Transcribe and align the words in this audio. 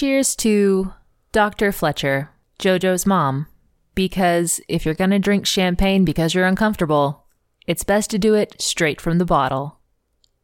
Cheers 0.00 0.34
to 0.36 0.94
Dr. 1.30 1.72
Fletcher, 1.72 2.30
JoJo's 2.58 3.04
mom. 3.04 3.48
Because 3.94 4.58
if 4.66 4.86
you're 4.86 4.94
going 4.94 5.10
to 5.10 5.18
drink 5.18 5.44
champagne 5.44 6.06
because 6.06 6.32
you're 6.32 6.46
uncomfortable, 6.46 7.26
it's 7.66 7.84
best 7.84 8.08
to 8.12 8.18
do 8.18 8.32
it 8.32 8.58
straight 8.58 8.98
from 8.98 9.18
the 9.18 9.26
bottle. 9.26 9.78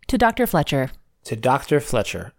To 0.09 0.19
Dr. 0.19 0.47
Fletcher. 0.47 0.91
To 1.25 1.37
Dr. 1.37 1.81
Fletcher. 1.81 2.35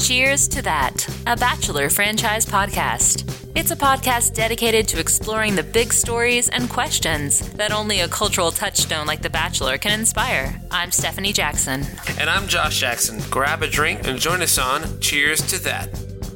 Cheers 0.00 0.48
to 0.48 0.62
That, 0.62 1.08
a 1.28 1.36
Bachelor 1.36 1.88
franchise 1.88 2.44
podcast. 2.44 3.45
It's 3.56 3.70
a 3.70 3.76
podcast 3.76 4.34
dedicated 4.34 4.86
to 4.88 5.00
exploring 5.00 5.54
the 5.54 5.62
big 5.62 5.90
stories 5.90 6.50
and 6.50 6.68
questions 6.68 7.40
that 7.52 7.72
only 7.72 8.00
a 8.00 8.06
cultural 8.06 8.50
touchstone 8.50 9.06
like 9.06 9.22
The 9.22 9.30
Bachelor 9.30 9.78
can 9.78 9.98
inspire. 9.98 10.60
I'm 10.70 10.92
Stephanie 10.92 11.32
Jackson. 11.32 11.82
And 12.20 12.28
I'm 12.28 12.48
Josh 12.48 12.78
Jackson. 12.78 13.18
Grab 13.30 13.62
a 13.62 13.66
drink 13.66 14.06
and 14.06 14.18
join 14.18 14.42
us 14.42 14.58
on 14.58 15.00
Cheers 15.00 15.40
to 15.52 15.58
That. 15.64 15.88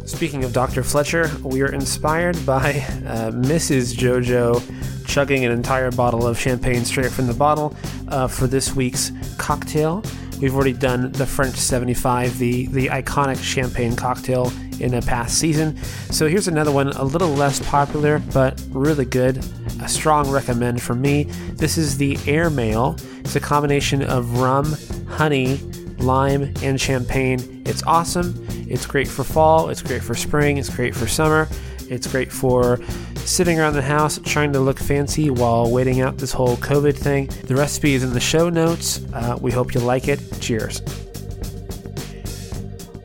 Speaking 0.07 0.45
of 0.45 0.55
Dr. 0.55 0.83
Fletcher, 0.83 1.31
we 1.45 1.61
are 1.61 1.71
inspired 1.71 2.37
by 2.47 2.71
uh, 2.71 3.33
Mrs. 3.33 3.95
JoJo 3.95 5.07
chugging 5.07 5.45
an 5.45 5.53
entire 5.53 5.91
bottle 5.91 6.27
of 6.27 6.41
champagne 6.41 6.87
straight 6.87 7.13
from 7.13 7.27
the 7.27 7.35
bottle 7.35 7.77
uh, 8.09 8.29
for 8.29 8.47
this 8.47 8.75
week's 8.75 9.13
cocktail. 9.37 10.03
We've 10.41 10.55
already 10.55 10.73
done 10.73 11.13
the 11.13 11.27
French 11.27 11.57
75, 11.57 12.39
the, 12.39 12.67
the 12.69 12.87
iconic 12.87 13.43
champagne 13.43 13.95
cocktail 13.95 14.51
in 14.81 14.95
a 14.95 15.03
past 15.03 15.39
season. 15.39 15.77
So 16.11 16.29
here's 16.29 16.49
another 16.49 16.73
one, 16.73 16.89
a 16.89 17.05
little 17.05 17.31
less 17.31 17.61
popular, 17.61 18.19
but 18.33 18.63
really 18.71 19.05
good. 19.05 19.45
A 19.83 19.89
strong 19.89 20.31
recommend 20.31 20.83
from 20.83 21.01
me. 21.01 21.25
This 21.53 21.79
is 21.79 21.97
the 21.97 22.19
Airmail. 22.27 22.97
It's 23.21 23.37
a 23.37 23.41
combination 23.41 24.03
of 24.03 24.39
rum, 24.39 24.77
honey, 25.09 25.57
lime, 25.99 26.53
and 26.63 26.81
champagne. 26.81 27.63
It's 27.67 27.83
awesome. 27.85 28.47
It's 28.69 28.87
great 28.87 29.09
for 29.09 29.25
fall, 29.25 29.69
it's 29.69 29.83
great 29.83 30.03
for 30.03 30.15
spring, 30.15 30.57
it's 30.57 30.75
great 30.75 30.95
for 30.95 31.09
summer, 31.09 31.49
it's 31.89 32.07
great 32.07 32.31
for 32.31 32.79
sitting 33.17 33.59
around 33.59 33.75
the 33.75 33.83
house 33.83 34.19
trying 34.25 34.53
to 34.53 34.61
look 34.61 34.79
fancy 34.79 35.31
while 35.31 35.71
waiting 35.71 36.01
out 36.01 36.19
this 36.19 36.33
whole 36.33 36.57
COVID 36.57 36.97
thing. 36.97 37.27
The 37.47 37.57
recipe 37.57 37.95
is 37.95 38.05
in 38.05 38.13
the 38.13 38.21
show 38.21 38.49
notes. 38.49 39.05
Uh, 39.13 39.39
we 39.41 39.51
hope 39.51 39.75
you 39.75 39.81
like 39.81 40.09
it. 40.09 40.21
Cheers. 40.41 40.83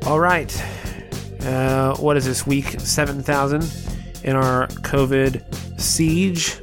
All 0.06 0.20
right. 0.20 0.52
Uh, 1.46 1.96
what 1.98 2.18
is 2.18 2.26
this 2.26 2.48
week? 2.48 2.80
7,000 2.80 3.64
in 4.24 4.36
our 4.36 4.68
COVID 4.68 5.80
siege. 5.80 6.58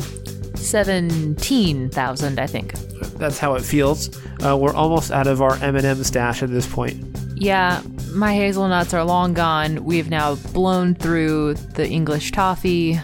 17,000, 0.56 2.40
I 2.40 2.46
think. 2.46 2.72
That's 3.18 3.38
how 3.38 3.54
it 3.54 3.62
feels. 3.62 4.16
Uh, 4.44 4.56
we're 4.56 4.74
almost 4.74 5.10
out 5.12 5.26
of 5.26 5.40
our 5.42 5.56
M&M 5.56 6.02
stash 6.04 6.42
at 6.42 6.50
this 6.50 6.66
point. 6.66 7.04
Yeah, 7.36 7.82
my 8.12 8.34
hazelnuts 8.34 8.94
are 8.94 9.04
long 9.04 9.34
gone. 9.34 9.84
We've 9.84 10.10
now 10.10 10.36
blown 10.52 10.94
through 10.94 11.54
the 11.54 11.88
English 11.88 12.32
toffee. 12.32 13.00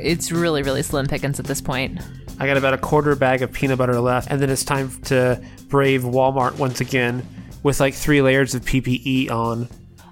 It's 0.00 0.32
really, 0.32 0.62
really 0.62 0.82
slim 0.82 1.06
pickings 1.06 1.40
at 1.40 1.46
this 1.46 1.60
point. 1.60 2.00
I 2.38 2.46
got 2.46 2.56
about 2.56 2.74
a 2.74 2.78
quarter 2.78 3.16
bag 3.16 3.42
of 3.42 3.52
peanut 3.52 3.78
butter 3.78 4.00
left, 4.00 4.30
and 4.30 4.40
then 4.40 4.50
it's 4.50 4.64
time 4.64 4.90
to 5.04 5.40
brave 5.68 6.02
Walmart 6.02 6.58
once 6.58 6.80
again 6.80 7.26
with 7.62 7.80
like 7.80 7.94
three 7.94 8.20
layers 8.20 8.54
of 8.54 8.62
PPE 8.62 9.30
on. 9.30 9.68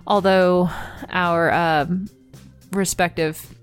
Although 0.07 0.71
our 1.11 1.53
um, 1.53 2.09
respective 2.73 3.55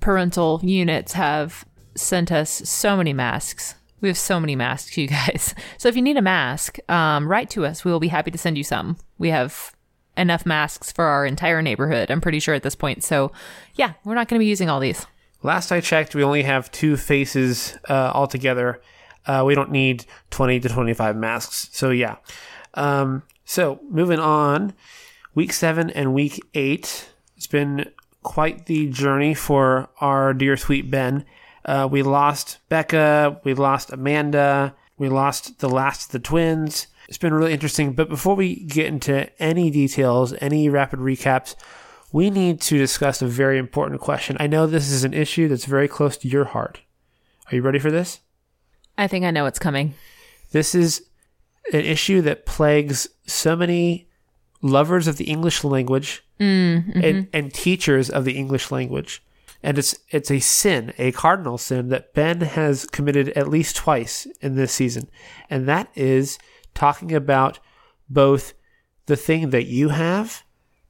parental 0.00 0.60
units 0.62 1.12
have 1.12 1.64
sent 1.94 2.32
us 2.32 2.50
so 2.50 2.96
many 2.96 3.12
masks. 3.12 3.74
We 4.00 4.08
have 4.08 4.18
so 4.18 4.40
many 4.40 4.56
masks, 4.56 4.96
you 4.96 5.08
guys. 5.08 5.54
So 5.78 5.88
if 5.88 5.96
you 5.96 6.02
need 6.02 6.16
a 6.16 6.22
mask, 6.22 6.78
um, 6.90 7.28
write 7.28 7.50
to 7.50 7.66
us. 7.66 7.84
We 7.84 7.92
will 7.92 8.00
be 8.00 8.08
happy 8.08 8.30
to 8.30 8.38
send 8.38 8.56
you 8.56 8.64
some. 8.64 8.96
We 9.18 9.30
have 9.30 9.74
enough 10.16 10.44
masks 10.44 10.92
for 10.92 11.04
our 11.04 11.24
entire 11.24 11.62
neighborhood, 11.62 12.10
I'm 12.10 12.20
pretty 12.20 12.40
sure 12.40 12.54
at 12.54 12.62
this 12.62 12.74
point. 12.74 13.02
So 13.02 13.32
yeah, 13.74 13.94
we're 14.04 14.14
not 14.14 14.28
going 14.28 14.38
to 14.38 14.44
be 14.44 14.48
using 14.48 14.68
all 14.68 14.80
these. 14.80 15.06
Last 15.42 15.72
I 15.72 15.80
checked, 15.80 16.14
we 16.14 16.22
only 16.22 16.42
have 16.42 16.70
two 16.70 16.96
faces 16.96 17.78
uh, 17.88 18.12
altogether. 18.12 18.82
Uh, 19.26 19.44
we 19.46 19.54
don't 19.54 19.70
need 19.70 20.04
20 20.30 20.60
to 20.60 20.68
25 20.68 21.16
masks. 21.16 21.68
So 21.72 21.90
yeah. 21.90 22.16
Um, 22.74 23.22
so 23.44 23.80
moving 23.88 24.18
on, 24.18 24.74
week 25.34 25.52
seven 25.52 25.90
and 25.90 26.14
week 26.14 26.40
eight. 26.54 27.10
It's 27.36 27.46
been 27.46 27.90
quite 28.22 28.66
the 28.66 28.88
journey 28.88 29.34
for 29.34 29.88
our 30.00 30.34
dear 30.34 30.56
sweet 30.56 30.90
Ben. 30.90 31.24
Uh, 31.64 31.88
we 31.90 32.02
lost 32.02 32.58
Becca, 32.68 33.40
we 33.44 33.54
lost 33.54 33.92
Amanda, 33.92 34.74
we 34.96 35.08
lost 35.08 35.60
the 35.60 35.68
last 35.68 36.06
of 36.06 36.12
the 36.12 36.18
twins. 36.18 36.86
It's 37.08 37.18
been 37.18 37.34
really 37.34 37.52
interesting. 37.52 37.92
But 37.92 38.08
before 38.08 38.36
we 38.36 38.56
get 38.64 38.86
into 38.86 39.30
any 39.42 39.70
details, 39.70 40.34
any 40.40 40.68
rapid 40.68 41.00
recaps, 41.00 41.54
we 42.12 42.30
need 42.30 42.60
to 42.62 42.78
discuss 42.78 43.22
a 43.22 43.26
very 43.26 43.58
important 43.58 44.00
question. 44.00 44.36
I 44.40 44.46
know 44.46 44.66
this 44.66 44.90
is 44.90 45.04
an 45.04 45.14
issue 45.14 45.48
that's 45.48 45.64
very 45.64 45.88
close 45.88 46.16
to 46.18 46.28
your 46.28 46.44
heart. 46.44 46.80
Are 47.50 47.56
you 47.56 47.62
ready 47.62 47.78
for 47.78 47.90
this? 47.90 48.20
I 48.96 49.06
think 49.06 49.24
I 49.24 49.30
know 49.30 49.44
what's 49.44 49.58
coming. 49.58 49.94
This 50.52 50.74
is 50.74 51.06
an 51.72 51.80
issue 51.80 52.20
that 52.22 52.46
plagues 52.46 53.08
so 53.26 53.56
many 53.56 54.09
lovers 54.62 55.06
of 55.06 55.16
the 55.16 55.24
English 55.24 55.64
language 55.64 56.22
Mm, 56.40 56.94
mhm. 56.94 57.04
and, 57.04 57.28
and 57.34 57.52
teachers 57.52 58.08
of 58.08 58.24
the 58.24 58.32
English 58.32 58.70
language. 58.70 59.22
And 59.62 59.76
it's 59.76 59.94
it's 60.08 60.30
a 60.30 60.40
sin, 60.40 60.94
a 60.96 61.12
cardinal 61.12 61.58
sin 61.58 61.90
that 61.90 62.14
Ben 62.14 62.40
has 62.40 62.86
committed 62.86 63.28
at 63.30 63.46
least 63.46 63.76
twice 63.76 64.26
in 64.40 64.54
this 64.54 64.72
season. 64.72 65.10
And 65.50 65.68
that 65.68 65.90
is 65.94 66.38
talking 66.72 67.12
about 67.12 67.58
both 68.08 68.54
the 69.04 69.16
thing 69.16 69.50
that 69.50 69.66
you 69.66 69.90
have 69.90 70.42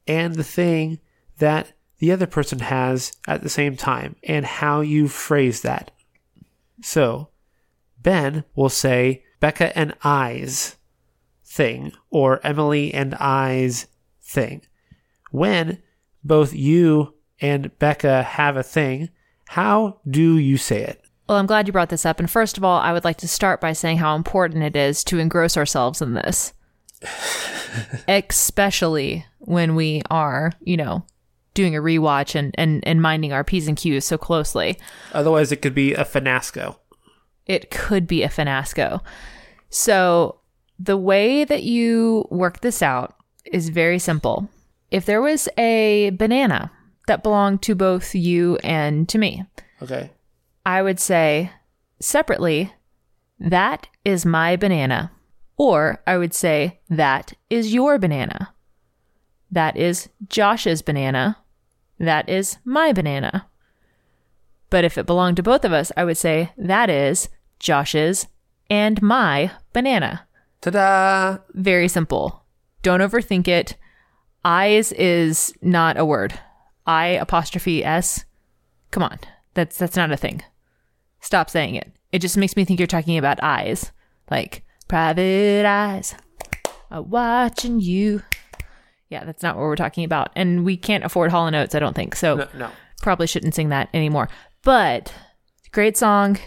and 0.07 0.35
the 0.35 0.43
thing 0.43 0.99
that 1.39 1.73
the 1.97 2.13
other 2.13 2.27
person 2.27 2.59
has 2.59 3.11
at 3.27 3.41
the 3.43 3.49
same 3.49 3.75
time 3.75 4.15
and 4.23 4.45
how 4.45 4.79
you 4.79 5.09
phrase 5.09 5.63
that. 5.63 5.91
So, 6.81 7.27
Ben 8.01 8.45
will 8.55 8.69
say 8.69 9.25
Becca 9.41 9.77
and 9.77 9.95
I's 10.01 10.77
thing 11.51 11.91
or 12.09 12.39
Emily 12.45 12.93
and 12.93 13.13
I's 13.15 13.87
thing. 14.21 14.61
When 15.31 15.81
both 16.23 16.53
you 16.53 17.15
and 17.41 17.77
Becca 17.77 18.23
have 18.23 18.55
a 18.55 18.63
thing, 18.63 19.09
how 19.49 19.99
do 20.09 20.37
you 20.37 20.57
say 20.57 20.81
it? 20.81 21.03
Well, 21.27 21.37
I'm 21.37 21.45
glad 21.45 21.67
you 21.67 21.73
brought 21.73 21.89
this 21.89 22.05
up. 22.05 22.19
And 22.19 22.29
first 22.29 22.57
of 22.57 22.63
all, 22.63 22.79
I 22.79 22.93
would 22.93 23.03
like 23.03 23.17
to 23.17 23.27
start 23.27 23.61
by 23.61 23.73
saying 23.73 23.97
how 23.97 24.15
important 24.15 24.63
it 24.63 24.75
is 24.75 25.03
to 25.05 25.19
engross 25.19 25.57
ourselves 25.57 26.01
in 26.01 26.13
this, 26.13 26.53
especially 28.07 29.25
when 29.39 29.75
we 29.75 30.01
are, 30.09 30.51
you 30.61 30.77
know, 30.77 31.05
doing 31.53 31.75
a 31.75 31.81
rewatch 31.81 32.35
and, 32.35 32.55
and, 32.57 32.85
and 32.87 33.01
minding 33.01 33.33
our 33.33 33.43
P's 33.43 33.67
and 33.67 33.77
Q's 33.77 34.05
so 34.05 34.17
closely. 34.17 34.77
Otherwise, 35.13 35.51
it 35.51 35.61
could 35.61 35.75
be 35.75 35.93
a 35.93 36.05
finasco. 36.05 36.77
It 37.45 37.71
could 37.71 38.07
be 38.07 38.23
a 38.23 38.29
finasco. 38.29 39.01
So, 39.69 40.40
the 40.81 40.97
way 40.97 41.43
that 41.43 41.63
you 41.63 42.27
work 42.29 42.61
this 42.61 42.81
out 42.81 43.15
is 43.45 43.69
very 43.69 43.99
simple. 43.99 44.49
If 44.89 45.05
there 45.05 45.21
was 45.21 45.47
a 45.57 46.11
banana 46.11 46.71
that 47.07 47.23
belonged 47.23 47.61
to 47.63 47.75
both 47.75 48.15
you 48.15 48.57
and 48.63 49.07
to 49.09 49.17
me, 49.17 49.45
Okay. 49.81 50.11
I 50.65 50.81
would 50.81 50.99
say 50.99 51.51
separately, 51.99 52.71
that 53.39 53.87
is 54.05 54.25
my 54.25 54.55
banana. 54.55 55.11
Or 55.57 56.01
I 56.05 56.17
would 56.17 56.33
say, 56.33 56.79
that 56.89 57.33
is 57.49 57.73
your 57.73 57.97
banana. 57.97 58.53
That 59.51 59.75
is 59.77 60.09
Josh's 60.27 60.81
banana. 60.81 61.37
That 61.99 62.29
is 62.29 62.57
my 62.63 62.93
banana. 62.93 63.47
But 64.69 64.83
if 64.83 64.97
it 64.97 65.05
belonged 65.05 65.37
to 65.37 65.43
both 65.43 65.65
of 65.65 65.73
us, 65.73 65.91
I 65.97 66.03
would 66.03 66.17
say, 66.17 66.51
that 66.57 66.89
is 66.89 67.29
Josh's 67.59 68.27
and 68.69 69.01
my 69.01 69.51
banana. 69.73 70.27
Ta 70.61 70.69
da! 70.69 71.37
Very 71.53 71.87
simple. 71.87 72.43
Don't 72.83 72.99
overthink 73.01 73.47
it. 73.47 73.75
Eyes 74.45 74.91
is 74.93 75.53
not 75.61 75.97
a 75.97 76.05
word. 76.05 76.39
I 76.85 77.07
apostrophe 77.07 77.83
S. 77.83 78.25
Come 78.91 79.03
on. 79.03 79.19
That's 79.53 79.77
that's 79.77 79.95
not 79.95 80.11
a 80.11 80.17
thing. 80.17 80.41
Stop 81.19 81.49
saying 81.49 81.75
it. 81.75 81.91
It 82.11 82.19
just 82.19 82.37
makes 82.37 82.55
me 82.55 82.65
think 82.65 82.79
you're 82.79 82.87
talking 82.87 83.17
about 83.17 83.41
eyes. 83.43 83.91
Like 84.29 84.63
private 84.87 85.65
eyes 85.65 86.15
are 86.89 87.01
watching 87.01 87.79
you. 87.79 88.23
Yeah, 89.09 89.23
that's 89.25 89.43
not 89.43 89.55
what 89.55 89.63
we're 89.63 89.75
talking 89.75 90.03
about. 90.05 90.31
And 90.35 90.63
we 90.65 90.77
can't 90.77 91.03
afford 91.03 91.31
Hall 91.31 91.53
& 91.53 91.55
Oates, 91.55 91.75
I 91.75 91.79
don't 91.79 91.95
think. 91.95 92.15
So 92.15 92.35
No, 92.35 92.47
no. 92.57 92.69
probably 93.01 93.27
shouldn't 93.27 93.55
sing 93.55 93.69
that 93.69 93.89
anymore. 93.93 94.29
But 94.63 95.13
great 95.71 95.97
song 95.97 96.37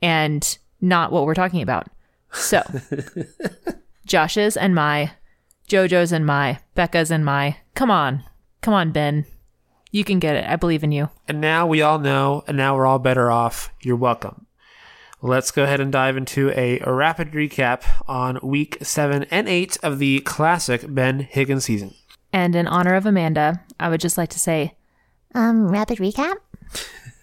and 0.00 0.58
not 0.80 1.12
what 1.12 1.26
we're 1.26 1.34
talking 1.34 1.62
about. 1.62 1.88
So 2.32 2.62
Josh's 4.06 4.56
and 4.56 4.74
my, 4.74 5.12
JoJo's 5.68 6.12
and 6.12 6.24
my, 6.26 6.60
Becca's 6.74 7.10
and 7.10 7.24
my. 7.24 7.56
Come 7.74 7.90
on. 7.90 8.22
Come 8.60 8.74
on, 8.74 8.92
Ben. 8.92 9.26
You 9.90 10.04
can 10.04 10.18
get 10.18 10.36
it. 10.36 10.44
I 10.44 10.56
believe 10.56 10.84
in 10.84 10.92
you. 10.92 11.08
And 11.26 11.40
now 11.40 11.66
we 11.66 11.80
all 11.82 11.98
know, 11.98 12.44
and 12.46 12.56
now 12.56 12.76
we're 12.76 12.86
all 12.86 12.98
better 12.98 13.30
off. 13.30 13.70
You're 13.80 13.96
welcome. 13.96 14.46
Let's 15.22 15.50
go 15.50 15.64
ahead 15.64 15.80
and 15.80 15.90
dive 15.90 16.16
into 16.16 16.50
a 16.50 16.78
rapid 16.86 17.32
recap 17.32 17.84
on 18.06 18.38
week 18.42 18.78
seven 18.82 19.24
and 19.30 19.48
eight 19.48 19.78
of 19.82 19.98
the 19.98 20.20
classic 20.20 20.84
Ben 20.86 21.20
Higgins 21.20 21.64
season. 21.64 21.94
And 22.32 22.54
in 22.54 22.66
honor 22.66 22.94
of 22.94 23.06
Amanda, 23.06 23.64
I 23.80 23.88
would 23.88 24.00
just 24.00 24.18
like 24.18 24.28
to 24.30 24.38
say, 24.38 24.76
Um, 25.34 25.68
rapid 25.68 25.98
recap. 25.98 26.36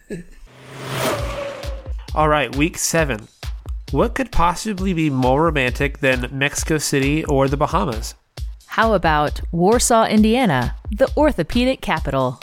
All 2.16 2.28
right, 2.30 2.54
week 2.56 2.78
seven. 2.78 3.28
What 3.94 4.16
could 4.16 4.32
possibly 4.32 4.92
be 4.94 5.10
more 5.10 5.44
romantic 5.44 6.00
than 6.00 6.28
Mexico 6.32 6.80
City 6.80 7.24
or 7.26 7.48
the 7.48 7.58
Bahamas? 7.58 8.16
how 8.74 8.96
about 8.96 9.40
Warsaw, 9.52 10.08
Indiana, 10.08 10.76
the 10.90 11.08
orthopedic 11.16 11.80
capital? 11.82 12.40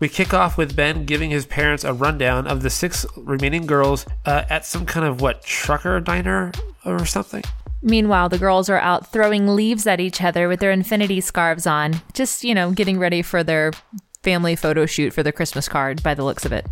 We 0.00 0.10
kick 0.10 0.34
off 0.34 0.58
with 0.58 0.76
Ben 0.76 1.06
giving 1.06 1.30
his 1.30 1.46
parents 1.46 1.82
a 1.82 1.94
rundown 1.94 2.46
of 2.46 2.60
the 2.60 2.68
six 2.68 3.06
remaining 3.16 3.64
girls 3.64 4.04
uh, 4.26 4.44
at 4.50 4.66
some 4.66 4.84
kind 4.84 5.06
of 5.06 5.22
what 5.22 5.42
trucker 5.42 5.98
diner 6.00 6.52
or 6.84 7.06
something. 7.06 7.42
Meanwhile, 7.80 8.28
the 8.28 8.36
girls 8.36 8.68
are 8.68 8.78
out 8.80 9.10
throwing 9.10 9.56
leaves 9.56 9.86
at 9.86 9.98
each 9.98 10.22
other 10.22 10.46
with 10.46 10.60
their 10.60 10.72
infinity 10.72 11.22
scarves 11.22 11.66
on, 11.66 12.02
just, 12.12 12.44
you 12.44 12.54
know, 12.54 12.70
getting 12.70 12.98
ready 12.98 13.22
for 13.22 13.42
their 13.42 13.72
family 14.22 14.56
photo 14.56 14.84
shoot 14.84 15.14
for 15.14 15.22
the 15.22 15.32
Christmas 15.32 15.70
card 15.70 16.02
by 16.02 16.12
the 16.12 16.22
looks 16.22 16.44
of 16.44 16.52
it. 16.52 16.66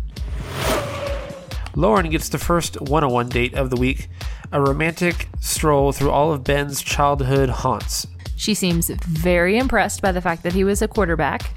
Lauren 1.75 2.09
gets 2.09 2.29
the 2.29 2.37
first 2.37 2.79
one-on-one 2.81 3.27
date 3.27 3.53
of 3.53 3.69
the 3.69 3.75
week, 3.75 4.07
a 4.51 4.61
romantic 4.61 5.27
stroll 5.41 5.91
through 5.91 6.09
all 6.09 6.31
of 6.31 6.43
Ben's 6.43 6.81
childhood 6.81 7.49
haunts. 7.49 8.07
She 8.37 8.53
seems 8.53 8.89
very 8.89 9.57
impressed 9.57 10.01
by 10.01 10.11
the 10.13 10.21
fact 10.21 10.43
that 10.43 10.53
he 10.53 10.63
was 10.63 10.81
a 10.81 10.87
quarterback 10.87 11.53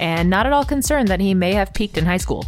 and 0.00 0.28
not 0.28 0.46
at 0.46 0.52
all 0.52 0.64
concerned 0.64 1.08
that 1.08 1.20
he 1.20 1.32
may 1.32 1.52
have 1.52 1.72
peaked 1.74 1.96
in 1.96 2.04
high 2.04 2.16
school. 2.16 2.44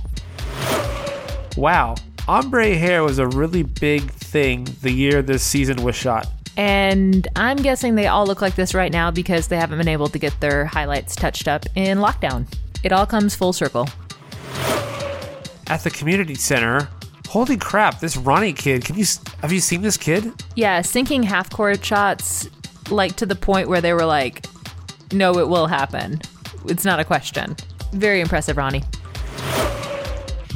Wow, 1.57 1.95
ombre 2.27 2.75
hair 2.75 3.05
was 3.05 3.19
a 3.19 3.29
really 3.29 3.63
big 3.63 4.11
thing 4.11 4.67
the 4.83 4.91
year 4.91 5.23
this 5.23 5.45
season 5.45 5.85
was 5.85 5.95
shot. 5.95 6.27
And 6.57 7.27
I'm 7.37 7.59
guessing 7.59 7.95
they 7.95 8.09
all 8.09 8.27
look 8.27 8.41
like 8.41 8.57
this 8.57 8.75
right 8.75 8.93
now 8.93 9.11
because 9.11 9.49
they 9.49 9.57
haven't 9.57 9.79
been 9.79 9.89
able 9.89 10.09
to 10.09 10.19
get 10.19 10.39
their 10.41 10.65
highlights 10.65 11.15
touched 11.15 11.47
up 11.47 11.67
in 11.77 11.99
lockdown. 11.99 12.47
It 12.83 12.93
all 12.93 13.07
comes 13.07 13.37
full 13.37 13.53
circle. 13.53 13.89
At 15.67 15.83
the 15.83 15.91
community 15.91 16.35
center, 16.35 16.89
holy 17.35 17.57
crap, 17.57 17.99
this 17.99 18.17
Ronnie 18.17 18.53
kid, 18.53 18.85
can 18.85 18.95
you 18.95 19.05
have 19.41 19.51
you 19.51 19.59
seen 19.59 19.83
this 19.83 19.97
kid? 19.97 20.33
Yeah, 20.55 20.83
sinking 20.83 21.25
half 21.25 21.51
court 21.51 21.85
shots, 21.85 22.49
like 22.91 23.17
to 23.17 23.27
the 23.27 23.35
point 23.35 23.69
where 23.69 23.81
they 23.81 23.93
were 23.93 24.05
like, 24.05 24.47
no, 25.13 25.39
it 25.41 25.49
will 25.49 25.67
happen. 25.67 26.21
It's 26.67 26.85
not 26.85 27.01
a 27.01 27.05
question. 27.05 27.57
Very 27.91 28.21
impressive, 28.21 28.57
Ronnie. 28.57 28.85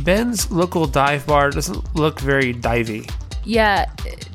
Ben's 0.04 0.52
local 0.52 0.86
dive 0.86 1.26
bar 1.26 1.50
doesn't 1.50 1.96
look 1.96 2.20
very 2.20 2.54
divey. 2.54 3.10
Yeah, 3.44 3.90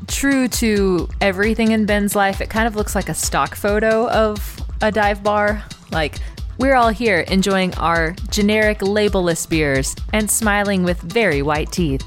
true 0.07 0.49
to 0.49 1.07
everything 1.21 1.71
in 1.71 1.85
Ben's 1.85 2.13
life, 2.13 2.41
it 2.41 2.49
kind 2.49 2.67
of 2.67 2.75
looks 2.75 2.93
like 2.93 3.07
a 3.07 3.13
stock 3.13 3.55
photo 3.55 4.09
of 4.09 4.59
a 4.81 4.91
dive 4.91 5.23
bar. 5.23 5.63
Like, 5.91 6.19
we're 6.57 6.75
all 6.75 6.89
here 6.89 7.21
enjoying 7.21 7.73
our 7.75 8.11
generic 8.31 8.79
labelless 8.79 9.47
beers 9.49 9.95
and 10.11 10.29
smiling 10.29 10.83
with 10.83 10.99
very 10.99 11.41
white 11.41 11.71
teeth. 11.71 12.05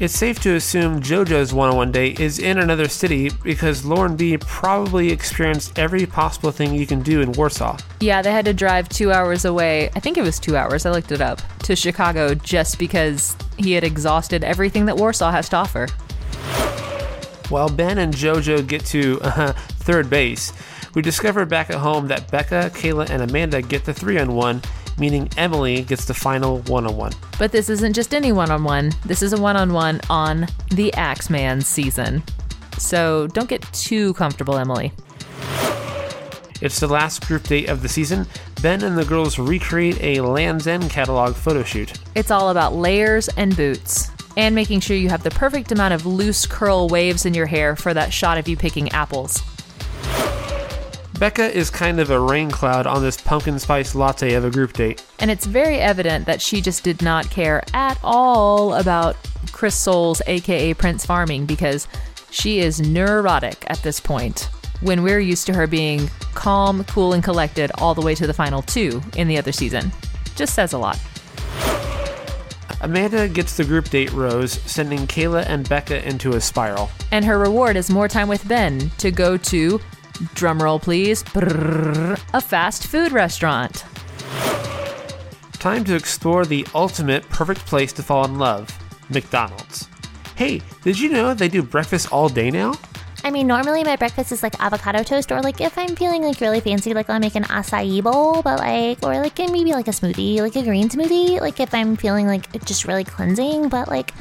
It's 0.00 0.16
safe 0.16 0.38
to 0.42 0.54
assume 0.54 1.02
JoJo's 1.02 1.52
one 1.52 1.70
on 1.70 1.76
one 1.76 1.90
date 1.90 2.20
is 2.20 2.38
in 2.38 2.58
another 2.58 2.86
city 2.86 3.30
because 3.42 3.84
Lauren 3.84 4.14
B 4.14 4.38
probably 4.38 5.10
experienced 5.10 5.76
every 5.76 6.06
possible 6.06 6.52
thing 6.52 6.72
you 6.72 6.86
can 6.86 7.02
do 7.02 7.20
in 7.20 7.32
Warsaw. 7.32 7.76
Yeah, 7.98 8.22
they 8.22 8.30
had 8.30 8.44
to 8.44 8.54
drive 8.54 8.88
two 8.88 9.10
hours 9.10 9.44
away. 9.44 9.90
I 9.96 9.98
think 9.98 10.16
it 10.16 10.22
was 10.22 10.38
two 10.38 10.56
hours, 10.56 10.86
I 10.86 10.92
looked 10.92 11.10
it 11.10 11.20
up, 11.20 11.40
to 11.64 11.74
Chicago 11.74 12.32
just 12.32 12.78
because 12.78 13.36
he 13.56 13.72
had 13.72 13.82
exhausted 13.82 14.44
everything 14.44 14.86
that 14.86 14.96
Warsaw 14.96 15.32
has 15.32 15.48
to 15.48 15.56
offer. 15.56 15.88
While 17.48 17.68
Ben 17.68 17.98
and 17.98 18.14
JoJo 18.14 18.68
get 18.68 18.84
to 18.86 19.18
uh, 19.22 19.52
third 19.52 20.08
base, 20.08 20.52
we 20.94 21.02
discover 21.02 21.44
back 21.44 21.70
at 21.70 21.76
home 21.76 22.06
that 22.06 22.30
Becca, 22.30 22.70
Kayla, 22.72 23.10
and 23.10 23.28
Amanda 23.28 23.62
get 23.62 23.84
the 23.84 23.92
three 23.92 24.20
on 24.20 24.32
one, 24.32 24.62
meaning 24.98 25.28
Emily 25.36 25.82
gets 25.82 26.04
the 26.04 26.14
final 26.14 26.58
one 26.62 26.86
on 26.86 26.96
one. 26.96 27.12
But 27.38 27.52
this 27.52 27.68
isn't 27.68 27.94
just 27.94 28.14
any 28.14 28.32
one 28.32 28.50
on 28.50 28.64
one, 28.64 28.92
this 29.04 29.22
is 29.22 29.32
a 29.32 29.40
one 29.40 29.56
on 29.56 29.72
one 29.72 30.00
on 30.10 30.46
the 30.70 30.92
Axeman 30.94 31.60
season. 31.62 32.22
So 32.78 33.26
don't 33.28 33.48
get 33.48 33.62
too 33.72 34.14
comfortable, 34.14 34.56
Emily. 34.56 34.92
It's 36.60 36.80
the 36.80 36.88
last 36.88 37.26
group 37.26 37.44
date 37.44 37.68
of 37.68 37.82
the 37.82 37.88
season. 37.88 38.26
Ben 38.62 38.82
and 38.82 38.98
the 38.98 39.04
girls 39.04 39.38
recreate 39.38 40.02
a 40.02 40.20
Lands' 40.20 40.66
End 40.66 40.90
catalog 40.90 41.36
photo 41.36 41.62
shoot. 41.62 41.92
It's 42.16 42.32
all 42.32 42.50
about 42.50 42.74
layers 42.74 43.28
and 43.28 43.56
boots, 43.56 44.10
and 44.36 44.54
making 44.54 44.80
sure 44.80 44.96
you 44.96 45.08
have 45.08 45.22
the 45.22 45.30
perfect 45.30 45.70
amount 45.70 45.94
of 45.94 46.04
loose 46.04 46.46
curl 46.46 46.88
waves 46.88 47.26
in 47.26 47.34
your 47.34 47.46
hair 47.46 47.76
for 47.76 47.94
that 47.94 48.12
shot 48.12 48.38
of 48.38 48.48
you 48.48 48.56
picking 48.56 48.88
apples. 48.90 49.40
Becca 51.18 51.52
is 51.52 51.68
kind 51.68 51.98
of 51.98 52.10
a 52.10 52.20
rain 52.20 52.48
cloud 52.48 52.86
on 52.86 53.02
this 53.02 53.20
pumpkin 53.20 53.58
spice 53.58 53.96
latte 53.96 54.34
of 54.34 54.44
a 54.44 54.50
group 54.50 54.72
date. 54.72 55.04
And 55.18 55.32
it's 55.32 55.46
very 55.46 55.78
evident 55.78 56.26
that 56.26 56.40
she 56.40 56.60
just 56.60 56.84
did 56.84 57.02
not 57.02 57.28
care 57.28 57.64
at 57.74 57.98
all 58.04 58.74
about 58.74 59.16
Chris 59.50 59.74
Soules, 59.74 60.22
aka 60.28 60.74
Prince 60.74 61.04
Farming, 61.04 61.44
because 61.44 61.88
she 62.30 62.60
is 62.60 62.80
neurotic 62.80 63.64
at 63.66 63.82
this 63.82 63.98
point. 63.98 64.48
When 64.80 65.02
we're 65.02 65.18
used 65.18 65.46
to 65.46 65.54
her 65.54 65.66
being 65.66 66.08
calm, 66.34 66.84
cool, 66.84 67.12
and 67.12 67.24
collected 67.24 67.72
all 67.78 67.94
the 67.94 68.02
way 68.02 68.14
to 68.14 68.28
the 68.28 68.34
final 68.34 68.62
two 68.62 69.02
in 69.16 69.26
the 69.26 69.38
other 69.38 69.50
season. 69.50 69.90
Just 70.36 70.54
says 70.54 70.72
a 70.72 70.78
lot. 70.78 71.00
Amanda 72.80 73.26
gets 73.26 73.56
the 73.56 73.64
group 73.64 73.88
date 73.88 74.12
rose, 74.12 74.52
sending 74.52 75.00
Kayla 75.00 75.44
and 75.48 75.68
Becca 75.68 76.06
into 76.06 76.36
a 76.36 76.40
spiral. 76.40 76.90
And 77.10 77.24
her 77.24 77.40
reward 77.40 77.76
is 77.76 77.90
more 77.90 78.06
time 78.06 78.28
with 78.28 78.46
Ben 78.46 78.88
to 78.98 79.10
go 79.10 79.36
to, 79.36 79.80
drumroll 80.34 80.80
please, 80.80 81.22
brrr, 81.22 82.20
a 82.34 82.40
fast 82.40 82.86
food 82.86 83.12
restaurant. 83.12 83.84
Time 85.54 85.84
to 85.84 85.94
explore 85.94 86.44
the 86.44 86.66
ultimate 86.74 87.28
perfect 87.28 87.66
place 87.66 87.92
to 87.94 88.02
fall 88.02 88.24
in 88.24 88.38
love 88.38 88.70
McDonald's. 89.10 89.88
Hey, 90.36 90.62
did 90.82 90.98
you 90.98 91.10
know 91.10 91.34
they 91.34 91.48
do 91.48 91.62
breakfast 91.62 92.12
all 92.12 92.28
day 92.28 92.50
now? 92.50 92.74
I 93.24 93.32
mean, 93.32 93.48
normally 93.48 93.82
my 93.82 93.96
breakfast 93.96 94.30
is 94.30 94.44
like 94.44 94.54
avocado 94.60 95.02
toast, 95.02 95.32
or 95.32 95.40
like 95.42 95.60
if 95.60 95.76
I'm 95.76 95.96
feeling 95.96 96.22
like 96.22 96.40
really 96.40 96.60
fancy, 96.60 96.94
like 96.94 97.10
I'll 97.10 97.18
make 97.18 97.34
an 97.34 97.42
acai 97.44 98.00
bowl, 98.02 98.42
but 98.42 98.60
like, 98.60 99.02
or 99.02 99.18
like 99.20 99.36
maybe 99.38 99.72
like 99.72 99.88
a 99.88 99.90
smoothie, 99.90 100.38
like 100.38 100.54
a 100.54 100.62
green 100.62 100.88
smoothie, 100.88 101.40
like 101.40 101.58
if 101.58 101.74
I'm 101.74 101.96
feeling 101.96 102.28
like 102.28 102.64
just 102.64 102.86
really 102.86 103.02
cleansing, 103.02 103.68
but 103.68 103.88
like, 103.88 104.14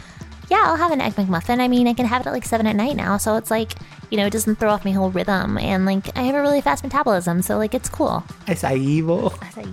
yeah, 0.49 0.63
I'll 0.65 0.77
have 0.77 0.91
an 0.91 1.01
egg 1.01 1.13
McMuffin. 1.13 1.59
I 1.59 1.67
mean, 1.67 1.87
I 1.87 1.93
can 1.93 2.05
have 2.05 2.21
it 2.21 2.27
at 2.27 2.33
like 2.33 2.45
seven 2.45 2.67
at 2.67 2.75
night 2.75 2.95
now, 2.95 3.17
so 3.17 3.35
it's 3.35 3.51
like, 3.51 3.73
you 4.09 4.17
know, 4.17 4.25
it 4.25 4.31
doesn't 4.31 4.55
throw 4.55 4.69
off 4.69 4.85
my 4.85 4.91
whole 4.91 5.09
rhythm, 5.11 5.57
and 5.57 5.85
like 5.85 6.17
I 6.17 6.23
have 6.23 6.35
a 6.35 6.41
really 6.41 6.61
fast 6.61 6.83
metabolism, 6.83 7.41
so 7.41 7.57
like 7.57 7.73
it's 7.73 7.89
cool. 7.89 8.23
Acai 8.45 9.05
bowl. 9.05 9.31
Acai 9.31 9.65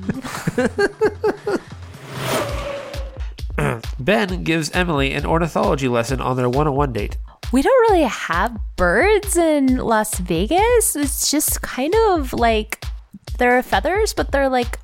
bowl. 3.56 3.80
Ben 4.00 4.42
gives 4.42 4.70
Emily 4.72 5.12
an 5.12 5.24
ornithology 5.24 5.88
lesson 5.88 6.20
on 6.20 6.36
their 6.36 6.48
one 6.48 6.66
on 6.66 6.74
one 6.74 6.92
date. 6.92 7.16
We 7.52 7.62
don't 7.62 7.90
really 7.90 8.02
have 8.02 8.58
birds 8.76 9.36
in 9.36 9.76
Las 9.76 10.18
Vegas. 10.18 10.96
It's 10.96 11.30
just 11.30 11.62
kind 11.62 11.94
of 12.08 12.32
like 12.32 12.84
there 13.38 13.56
are 13.56 13.62
feathers, 13.62 14.12
but 14.12 14.32
they're 14.32 14.48
like 14.48 14.80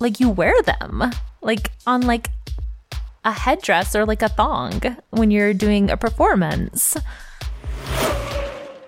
like 0.00 0.20
you 0.20 0.30
wear 0.30 0.54
them 0.62 1.12
like 1.42 1.70
on 1.86 2.00
like 2.02 2.30
a 3.24 3.32
headdress 3.32 3.96
or 3.96 4.04
like 4.04 4.22
a 4.22 4.28
thong 4.28 4.80
when 5.10 5.30
you're 5.30 5.54
doing 5.54 5.90
a 5.90 5.96
performance. 5.96 6.96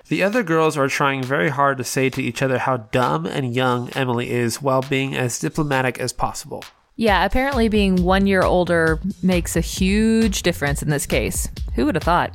The 0.08 0.22
other 0.22 0.44
girls 0.44 0.76
are 0.76 0.88
trying 0.88 1.24
very 1.24 1.48
hard 1.48 1.78
to 1.78 1.84
say 1.84 2.10
to 2.10 2.22
each 2.22 2.40
other 2.40 2.58
how 2.58 2.76
dumb 2.76 3.26
and 3.26 3.54
young 3.54 3.90
Emily 3.90 4.30
is 4.30 4.62
while 4.62 4.82
being 4.82 5.16
as 5.16 5.38
diplomatic 5.40 5.98
as 5.98 6.12
possible. 6.12 6.64
Yeah, 6.94 7.24
apparently 7.24 7.68
being 7.68 8.04
one 8.04 8.26
year 8.26 8.42
older 8.42 9.00
makes 9.22 9.56
a 9.56 9.60
huge 9.60 10.42
difference 10.42 10.82
in 10.82 10.90
this 10.90 11.06
case. 11.06 11.48
Who 11.74 11.86
would 11.86 11.96
have 11.96 12.04
thought? 12.04 12.32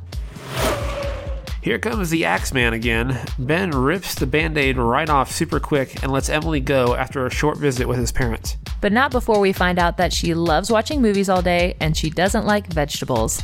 Here 1.62 1.78
comes 1.78 2.10
the 2.10 2.24
Axeman 2.24 2.72
again. 2.72 3.20
Ben 3.38 3.70
rips 3.70 4.16
the 4.16 4.26
band 4.26 4.58
aid 4.58 4.78
right 4.78 5.08
off 5.08 5.30
super 5.30 5.60
quick 5.60 6.02
and 6.02 6.10
lets 6.10 6.28
Emily 6.28 6.58
go 6.58 6.96
after 6.96 7.24
a 7.24 7.30
short 7.30 7.56
visit 7.56 7.86
with 7.86 7.98
his 7.98 8.10
parents. 8.10 8.56
But 8.80 8.90
not 8.90 9.12
before 9.12 9.38
we 9.38 9.52
find 9.52 9.78
out 9.78 9.96
that 9.96 10.12
she 10.12 10.34
loves 10.34 10.72
watching 10.72 11.00
movies 11.00 11.28
all 11.28 11.40
day 11.40 11.76
and 11.78 11.96
she 11.96 12.10
doesn't 12.10 12.46
like 12.46 12.66
vegetables. 12.66 13.40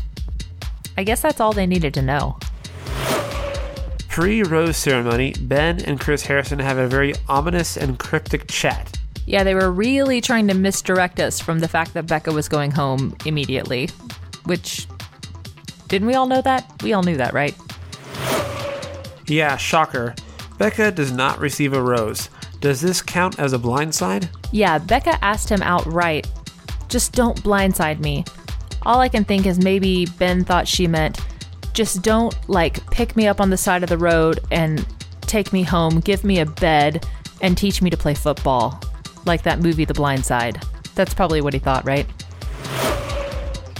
I 0.96 1.04
guess 1.04 1.22
that's 1.22 1.38
all 1.38 1.52
they 1.52 1.64
needed 1.64 1.94
to 1.94 2.02
know. 2.02 2.40
Pre 4.08 4.42
rose 4.42 4.76
ceremony, 4.76 5.34
Ben 5.42 5.80
and 5.84 6.00
Chris 6.00 6.26
Harrison 6.26 6.58
have 6.58 6.76
a 6.76 6.88
very 6.88 7.14
ominous 7.28 7.76
and 7.76 8.00
cryptic 8.00 8.48
chat. 8.48 8.98
Yeah, 9.26 9.44
they 9.44 9.54
were 9.54 9.70
really 9.70 10.20
trying 10.20 10.48
to 10.48 10.54
misdirect 10.54 11.20
us 11.20 11.38
from 11.38 11.60
the 11.60 11.68
fact 11.68 11.94
that 11.94 12.08
Becca 12.08 12.32
was 12.32 12.48
going 12.48 12.72
home 12.72 13.16
immediately. 13.24 13.90
Which, 14.44 14.88
didn't 15.86 16.08
we 16.08 16.14
all 16.14 16.26
know 16.26 16.42
that? 16.42 16.82
We 16.82 16.94
all 16.94 17.04
knew 17.04 17.16
that, 17.16 17.32
right? 17.32 17.54
Yeah, 19.28 19.56
shocker. 19.56 20.14
Becca 20.58 20.90
does 20.90 21.12
not 21.12 21.38
receive 21.38 21.72
a 21.72 21.82
rose. 21.82 22.30
Does 22.60 22.80
this 22.80 23.00
count 23.00 23.38
as 23.38 23.52
a 23.52 23.58
blindside? 23.58 24.28
Yeah, 24.50 24.78
Becca 24.78 25.22
asked 25.24 25.48
him 25.48 25.62
outright, 25.62 26.26
just 26.88 27.12
don't 27.12 27.40
blindside 27.42 28.00
me. 28.00 28.24
All 28.82 29.00
I 29.00 29.08
can 29.08 29.24
think 29.24 29.46
is 29.46 29.58
maybe 29.58 30.06
Ben 30.18 30.44
thought 30.44 30.66
she 30.66 30.86
meant 30.86 31.20
just 31.74 32.02
don't 32.02 32.34
like 32.48 32.84
pick 32.90 33.14
me 33.14 33.28
up 33.28 33.40
on 33.40 33.50
the 33.50 33.56
side 33.56 33.84
of 33.84 33.88
the 33.88 33.96
road 33.96 34.40
and 34.50 34.84
take 35.20 35.52
me 35.52 35.62
home, 35.62 36.00
give 36.00 36.24
me 36.24 36.40
a 36.40 36.46
bed, 36.46 37.06
and 37.40 37.56
teach 37.56 37.80
me 37.80 37.88
to 37.88 37.96
play 37.96 38.14
football. 38.14 38.80
Like 39.26 39.42
that 39.42 39.60
movie 39.60 39.84
The 39.84 39.94
Blind 39.94 40.24
Side. 40.24 40.60
That's 40.96 41.14
probably 41.14 41.40
what 41.40 41.52
he 41.52 41.60
thought, 41.60 41.84
right? 41.84 42.06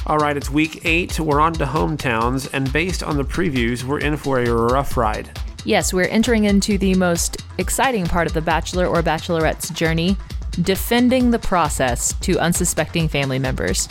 All 0.09 0.17
right, 0.17 0.39
it's 0.39 0.49
week 0.49 0.87
eight. 0.87 1.21
We're 1.21 1.39
on 1.39 1.53
to 1.55 1.67
hometowns, 1.67 2.49
and 2.55 2.73
based 2.73 3.03
on 3.03 3.19
the 3.19 3.25
previews, 3.25 3.85
we're 3.85 3.99
in 3.99 4.17
for 4.17 4.39
a 4.39 4.51
rough 4.51 4.97
ride. 4.97 5.39
Yes, 5.67 5.93
we're 5.93 6.09
entering 6.09 6.45
into 6.45 6.79
the 6.79 6.95
most 6.95 7.45
exciting 7.59 8.07
part 8.07 8.27
of 8.27 8.33
the 8.33 8.41
Bachelor 8.41 8.87
or 8.87 9.03
Bachelorette's 9.03 9.69
journey 9.69 10.17
defending 10.63 11.31
the 11.31 11.39
process 11.39 12.15
to 12.21 12.39
unsuspecting 12.39 13.07
family 13.07 13.39
members. 13.39 13.87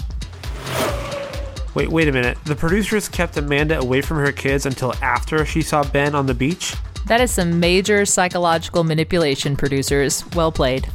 Wait, 1.75 1.89
wait 1.89 2.07
a 2.07 2.11
minute. 2.11 2.39
The 2.45 2.55
producers 2.55 3.07
kept 3.07 3.37
Amanda 3.37 3.79
away 3.79 4.01
from 4.01 4.17
her 4.17 4.31
kids 4.31 4.65
until 4.65 4.95
after 5.03 5.45
she 5.45 5.61
saw 5.61 5.83
Ben 5.83 6.15
on 6.15 6.25
the 6.25 6.33
beach? 6.33 6.73
That 7.05 7.21
is 7.21 7.29
some 7.29 7.59
major 7.59 8.07
psychological 8.07 8.83
manipulation, 8.83 9.55
producers. 9.55 10.25
Well 10.33 10.51
played. 10.51 10.89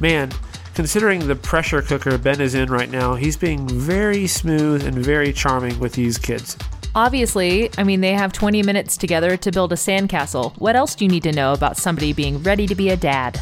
Man, 0.00 0.32
considering 0.76 1.26
the 1.26 1.34
pressure 1.34 1.80
cooker 1.80 2.18
Ben 2.18 2.38
is 2.38 2.54
in 2.54 2.70
right 2.70 2.90
now, 2.90 3.14
he's 3.14 3.34
being 3.34 3.66
very 3.66 4.26
smooth 4.26 4.86
and 4.86 4.94
very 4.94 5.32
charming 5.32 5.80
with 5.80 5.94
these 5.94 6.18
kids. 6.18 6.54
Obviously, 6.94 7.70
I 7.78 7.82
mean, 7.82 8.02
they 8.02 8.12
have 8.12 8.30
20 8.34 8.62
minutes 8.62 8.98
together 8.98 9.38
to 9.38 9.50
build 9.50 9.72
a 9.72 9.76
sandcastle. 9.76 10.54
What 10.58 10.76
else 10.76 10.94
do 10.94 11.06
you 11.06 11.10
need 11.10 11.22
to 11.22 11.32
know 11.32 11.54
about 11.54 11.78
somebody 11.78 12.12
being 12.12 12.42
ready 12.42 12.66
to 12.66 12.74
be 12.74 12.90
a 12.90 12.96
dad? 12.96 13.40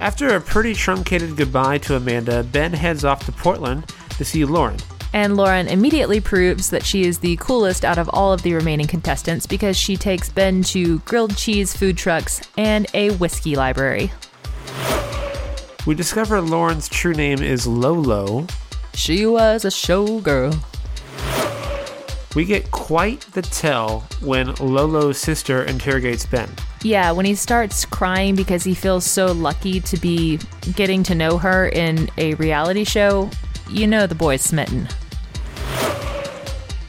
After 0.00 0.34
a 0.34 0.40
pretty 0.40 0.72
truncated 0.72 1.36
goodbye 1.36 1.78
to 1.78 1.96
Amanda, 1.96 2.44
Ben 2.44 2.72
heads 2.72 3.04
off 3.04 3.26
to 3.26 3.32
Portland 3.32 3.92
to 4.16 4.24
see 4.24 4.46
Lauren. 4.46 4.78
And 5.12 5.36
Lauren 5.36 5.68
immediately 5.68 6.20
proves 6.20 6.70
that 6.70 6.84
she 6.84 7.04
is 7.04 7.18
the 7.18 7.36
coolest 7.36 7.84
out 7.84 7.98
of 7.98 8.08
all 8.14 8.32
of 8.32 8.42
the 8.42 8.54
remaining 8.54 8.86
contestants 8.86 9.46
because 9.46 9.76
she 9.76 9.98
takes 9.98 10.30
Ben 10.30 10.62
to 10.62 11.00
grilled 11.00 11.36
cheese 11.36 11.76
food 11.76 11.98
trucks 11.98 12.40
and 12.56 12.86
a 12.94 13.10
whiskey 13.16 13.54
library. 13.54 14.10
We 15.86 15.94
discover 15.94 16.40
Lauren's 16.40 16.88
true 16.88 17.14
name 17.14 17.42
is 17.42 17.66
Lolo. 17.66 18.46
She 18.94 19.26
was 19.26 19.64
a 19.64 19.68
showgirl. 19.68 20.58
We 22.34 22.44
get 22.44 22.70
quite 22.70 23.22
the 23.32 23.42
tell 23.42 24.00
when 24.20 24.54
Lolo's 24.56 25.18
sister 25.18 25.62
interrogates 25.64 26.26
Ben. 26.26 26.50
Yeah, 26.82 27.10
when 27.12 27.24
he 27.24 27.34
starts 27.34 27.84
crying 27.84 28.34
because 28.34 28.64
he 28.64 28.74
feels 28.74 29.04
so 29.04 29.32
lucky 29.32 29.80
to 29.80 29.96
be 29.96 30.38
getting 30.74 31.02
to 31.04 31.14
know 31.14 31.38
her 31.38 31.68
in 31.68 32.10
a 32.18 32.34
reality 32.34 32.84
show, 32.84 33.30
you 33.70 33.86
know 33.86 34.06
the 34.06 34.14
boy's 34.14 34.42
smitten. 34.42 34.88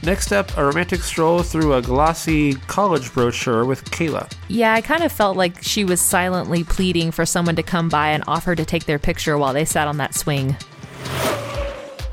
Next 0.02 0.32
up, 0.32 0.56
a 0.56 0.64
romantic 0.64 1.02
stroll 1.02 1.42
through 1.42 1.74
a 1.74 1.82
glossy 1.82 2.54
college 2.54 3.12
brochure 3.12 3.66
with 3.66 3.84
Kayla. 3.90 4.32
Yeah, 4.48 4.72
I 4.72 4.80
kind 4.80 5.02
of 5.02 5.12
felt 5.12 5.36
like 5.36 5.62
she 5.62 5.84
was 5.84 6.00
silently 6.00 6.64
pleading 6.64 7.10
for 7.10 7.26
someone 7.26 7.54
to 7.56 7.62
come 7.62 7.90
by 7.90 8.08
and 8.08 8.24
offer 8.26 8.54
to 8.54 8.64
take 8.64 8.86
their 8.86 8.98
picture 8.98 9.36
while 9.36 9.52
they 9.52 9.66
sat 9.66 9.88
on 9.88 9.98
that 9.98 10.14
swing. 10.14 10.56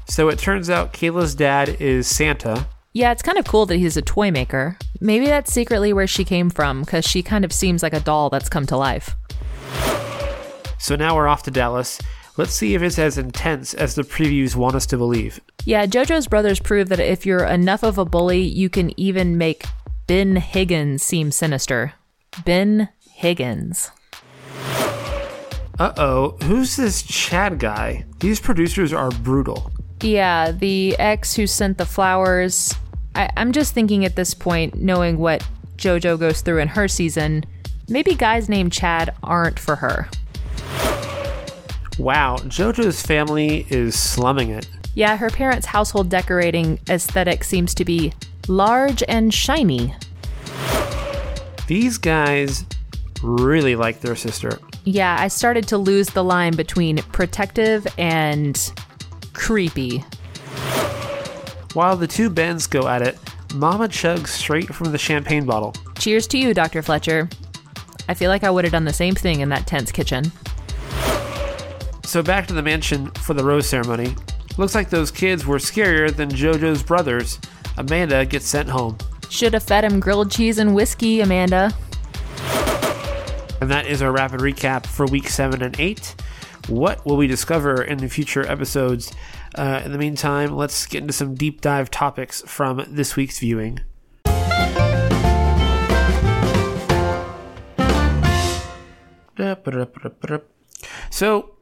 So 0.10 0.28
it 0.28 0.38
turns 0.38 0.70
out 0.70 0.92
Kayla's 0.92 1.34
dad 1.34 1.78
is 1.80 2.08
Santa. 2.08 2.68
Yeah, 2.94 3.14
it's 3.14 3.22
kind 3.22 3.38
of 3.38 3.46
cool 3.46 3.66
that 3.68 3.78
he's 3.78 3.96
a 3.96 4.02
toy 4.02 4.32
maker. 4.32 4.78
Maybe 5.00 5.28
that's 5.28 5.54
secretly 5.54 5.94
where 5.94 6.08
she 6.08 6.26
came 6.26 6.50
from, 6.50 6.82
because 6.82 7.06
she 7.06 7.24
kind 7.24 7.46
of 7.46 7.54
seems 7.54 7.84
like 7.84 7.94
a 7.94 8.00
doll 8.02 8.30
that's 8.30 8.50
come 8.50 8.66
to 8.68 8.76
life. 8.76 9.16
So 10.78 10.96
now 10.96 11.16
we're 11.16 11.28
off 11.28 11.44
to 11.44 11.52
Dallas. 11.52 12.00
Let's 12.38 12.54
see 12.54 12.76
if 12.76 12.84
it's 12.84 13.00
as 13.00 13.18
intense 13.18 13.74
as 13.74 13.96
the 13.96 14.04
previews 14.04 14.56
want 14.56 14.76
us 14.76 14.86
to 14.88 14.98
believe. 14.98 15.42
Yeah, 15.66 15.88
JoJo's 15.88 16.28
brothers 16.28 16.60
prove 16.60 16.90
that 16.90 17.00
if 17.00 17.26
you're 17.26 17.46
enough 17.46 17.82
of 17.82 17.98
a 17.98 18.06
bully, 18.06 18.42
you 18.42 18.70
can 18.70 18.98
even 19.00 19.40
make 19.40 19.66
Ben 20.06 20.36
Higgins 20.36 21.02
seem 21.02 21.32
sinister. 21.32 21.94
Ben 22.46 22.90
Higgins. 23.12 23.90
Uh 25.80 25.94
oh, 25.98 26.38
who's 26.44 26.76
this 26.76 27.02
Chad 27.02 27.60
guy? 27.60 28.06
These 28.20 28.40
producers 28.40 28.94
are 28.94 29.10
brutal. 29.10 29.72
Yeah, 30.02 30.52
the 30.52 30.96
ex 30.98 31.36
who 31.36 31.48
sent 31.48 31.80
the 31.80 31.86
flowers. 31.86 32.74
I, 33.16 33.30
I'm 33.36 33.52
just 33.52 33.74
thinking 33.74 34.06
at 34.06 34.16
this 34.16 34.36
point, 34.36 34.76
knowing 34.76 35.18
what 35.18 35.48
JoJo 35.78 36.20
goes 36.20 36.42
through 36.42 36.60
in 36.60 36.68
her 36.70 36.88
season, 36.88 37.46
maybe 37.90 38.14
guys 38.14 38.48
named 38.48 38.72
Chad 38.72 39.14
aren't 39.24 39.60
for 39.60 39.76
her. 39.76 40.08
Wow, 41.98 42.38
JoJo's 42.38 43.02
family 43.02 43.66
is 43.70 43.98
slumming 43.98 44.50
it. 44.50 44.70
Yeah, 44.94 45.18
her 45.18 45.30
parents' 45.30 45.66
household 45.66 46.10
decorating 46.10 46.80
aesthetic 46.90 47.44
seems 47.44 47.74
to 47.76 47.86
be 47.86 48.14
large 48.48 49.04
and 49.08 49.34
shiny. 49.34 49.96
These 51.68 51.98
guys 51.98 52.66
really 53.24 53.76
like 53.76 54.02
their 54.02 54.16
sister. 54.16 54.60
Yeah, 54.86 55.18
I 55.20 55.28
started 55.28 55.68
to 55.70 55.78
lose 55.78 56.08
the 56.08 56.24
line 56.24 56.56
between 56.56 56.98
protective 56.98 57.86
and 57.98 58.58
creepy. 59.34 60.04
While 61.74 61.98
the 61.98 62.08
two 62.08 62.30
Bens 62.30 62.68
go 62.68 62.88
at 62.88 63.02
it, 63.02 63.18
Mama 63.54 63.88
chugs 63.88 64.28
straight 64.28 64.74
from 64.74 64.92
the 64.92 64.98
champagne 64.98 65.46
bottle. 65.46 65.74
Cheers 65.98 66.28
to 66.28 66.38
you, 66.38 66.54
Dr. 66.54 66.82
Fletcher. 66.82 67.30
I 68.08 68.14
feel 68.14 68.30
like 68.30 68.44
I 68.44 68.50
would 68.50 68.66
have 68.66 68.72
done 68.72 68.86
the 68.86 68.94
same 68.94 69.16
thing 69.16 69.42
in 69.42 69.50
that 69.50 69.68
tense 69.68 69.92
kitchen. 69.92 70.32
So 72.08 72.24
back 72.24 72.48
to 72.48 72.54
the 72.54 72.62
mansion 72.62 73.12
for 73.12 73.34
the 73.34 73.44
rose 73.44 73.68
ceremony. 73.68 74.16
Looks 74.58 74.74
like 74.74 74.90
those 74.90 75.12
kids 75.12 75.46
were 75.46 75.58
scarier 75.58 76.10
than 76.10 76.30
JoJo's 76.30 76.82
brothers. 76.82 77.38
Amanda 77.76 78.26
gets 78.26 78.48
sent 78.48 78.70
home. 78.70 78.98
Should 79.30 79.54
have 79.54 79.64
fed 79.64 79.84
him 79.84 80.00
grilled 80.00 80.32
cheese 80.32 80.58
and 80.58 80.74
whiskey, 80.74 81.20
Amanda. 81.20 81.74
And 83.60 83.70
that 83.70 83.88
is 83.88 84.02
our 84.02 84.14
rapid 84.14 84.40
recap 84.40 84.86
for 84.86 85.06
week 85.06 85.28
7 85.28 85.62
and 85.62 85.78
8. 85.78 86.16
What 86.70 87.06
will 87.06 87.18
we 87.18 87.28
discover 87.28 87.84
in 87.84 87.98
the 87.98 88.08
future 88.08 88.48
episodes? 88.48 89.14
Uh, 89.54 89.82
in 89.84 89.92
the 89.92 89.98
meantime, 89.98 90.56
let's 90.56 90.86
get 90.86 91.02
into 91.02 91.14
some 91.14 91.36
deep 91.36 91.60
dive 91.60 91.92
topics 91.92 92.42
from 92.44 92.86
this 92.88 93.18
week's 93.18 93.40
viewing. 93.40 93.82
So, 101.10 101.57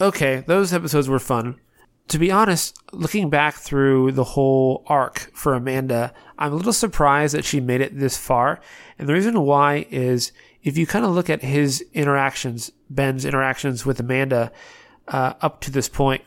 okay, 0.00 0.44
those 0.46 0.72
episodes 0.72 1.08
were 1.08 1.18
fun. 1.18 1.60
To 2.08 2.18
be 2.18 2.30
honest, 2.30 2.78
looking 2.92 3.30
back 3.30 3.54
through 3.54 4.12
the 4.12 4.24
whole 4.24 4.84
arc 4.86 5.30
for 5.34 5.54
Amanda, 5.54 6.12
I'm 6.38 6.52
a 6.52 6.56
little 6.56 6.72
surprised 6.72 7.34
that 7.34 7.44
she 7.44 7.60
made 7.60 7.80
it 7.80 7.98
this 7.98 8.16
far. 8.16 8.60
And 8.98 9.08
the 9.08 9.14
reason 9.14 9.40
why 9.40 9.86
is 9.90 10.32
if 10.62 10.78
you 10.78 10.86
kind 10.86 11.04
of 11.04 11.10
look 11.12 11.28
at 11.28 11.42
his 11.42 11.84
interactions, 11.92 12.70
Ben's 12.88 13.24
interactions 13.24 13.84
with 13.84 13.98
Amanda 13.98 14.52
uh, 15.08 15.34
up 15.40 15.60
to 15.62 15.70
this 15.70 15.88
point, 15.88 16.22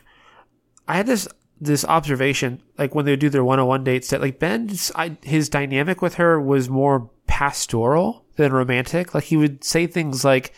I 0.87 0.97
had 0.97 1.07
this 1.07 1.27
this 1.61 1.83
observation, 1.83 2.63
like 2.77 2.95
when 2.95 3.03
they 3.05 3.17
do 3.17 3.29
their 3.29 3.43
one-on-one 3.43 3.83
dates, 3.83 4.09
that 4.09 4.21
like 4.21 4.39
Ben's 4.39 4.91
I, 4.95 5.17
his 5.23 5.49
dynamic 5.49 6.01
with 6.01 6.15
her 6.15 6.39
was 6.39 6.69
more 6.69 7.09
pastoral 7.27 8.25
than 8.37 8.53
romantic. 8.53 9.13
Like 9.13 9.25
he 9.25 9.37
would 9.37 9.63
say 9.63 9.87
things 9.87 10.23
like 10.23 10.53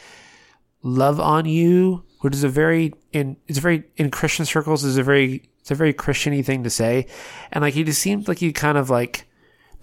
"love 0.83 1.19
on 1.19 1.45
you," 1.45 2.05
which 2.21 2.33
is 2.33 2.43
a 2.43 2.49
very 2.49 2.93
in 3.11 3.37
it's 3.47 3.57
a 3.57 3.61
very 3.61 3.83
in 3.97 4.09
Christian 4.09 4.45
circles 4.45 4.83
is 4.83 4.97
a 4.97 5.03
very 5.03 5.49
it's 5.59 5.71
a 5.71 5.75
very 5.75 5.93
Christiany 5.93 6.43
thing 6.43 6.63
to 6.63 6.69
say, 6.69 7.07
and 7.51 7.61
like 7.61 7.73
he 7.73 7.83
just 7.83 8.01
seemed 8.01 8.27
like 8.27 8.39
he 8.39 8.51
kind 8.51 8.77
of 8.77 8.89
like 8.89 9.27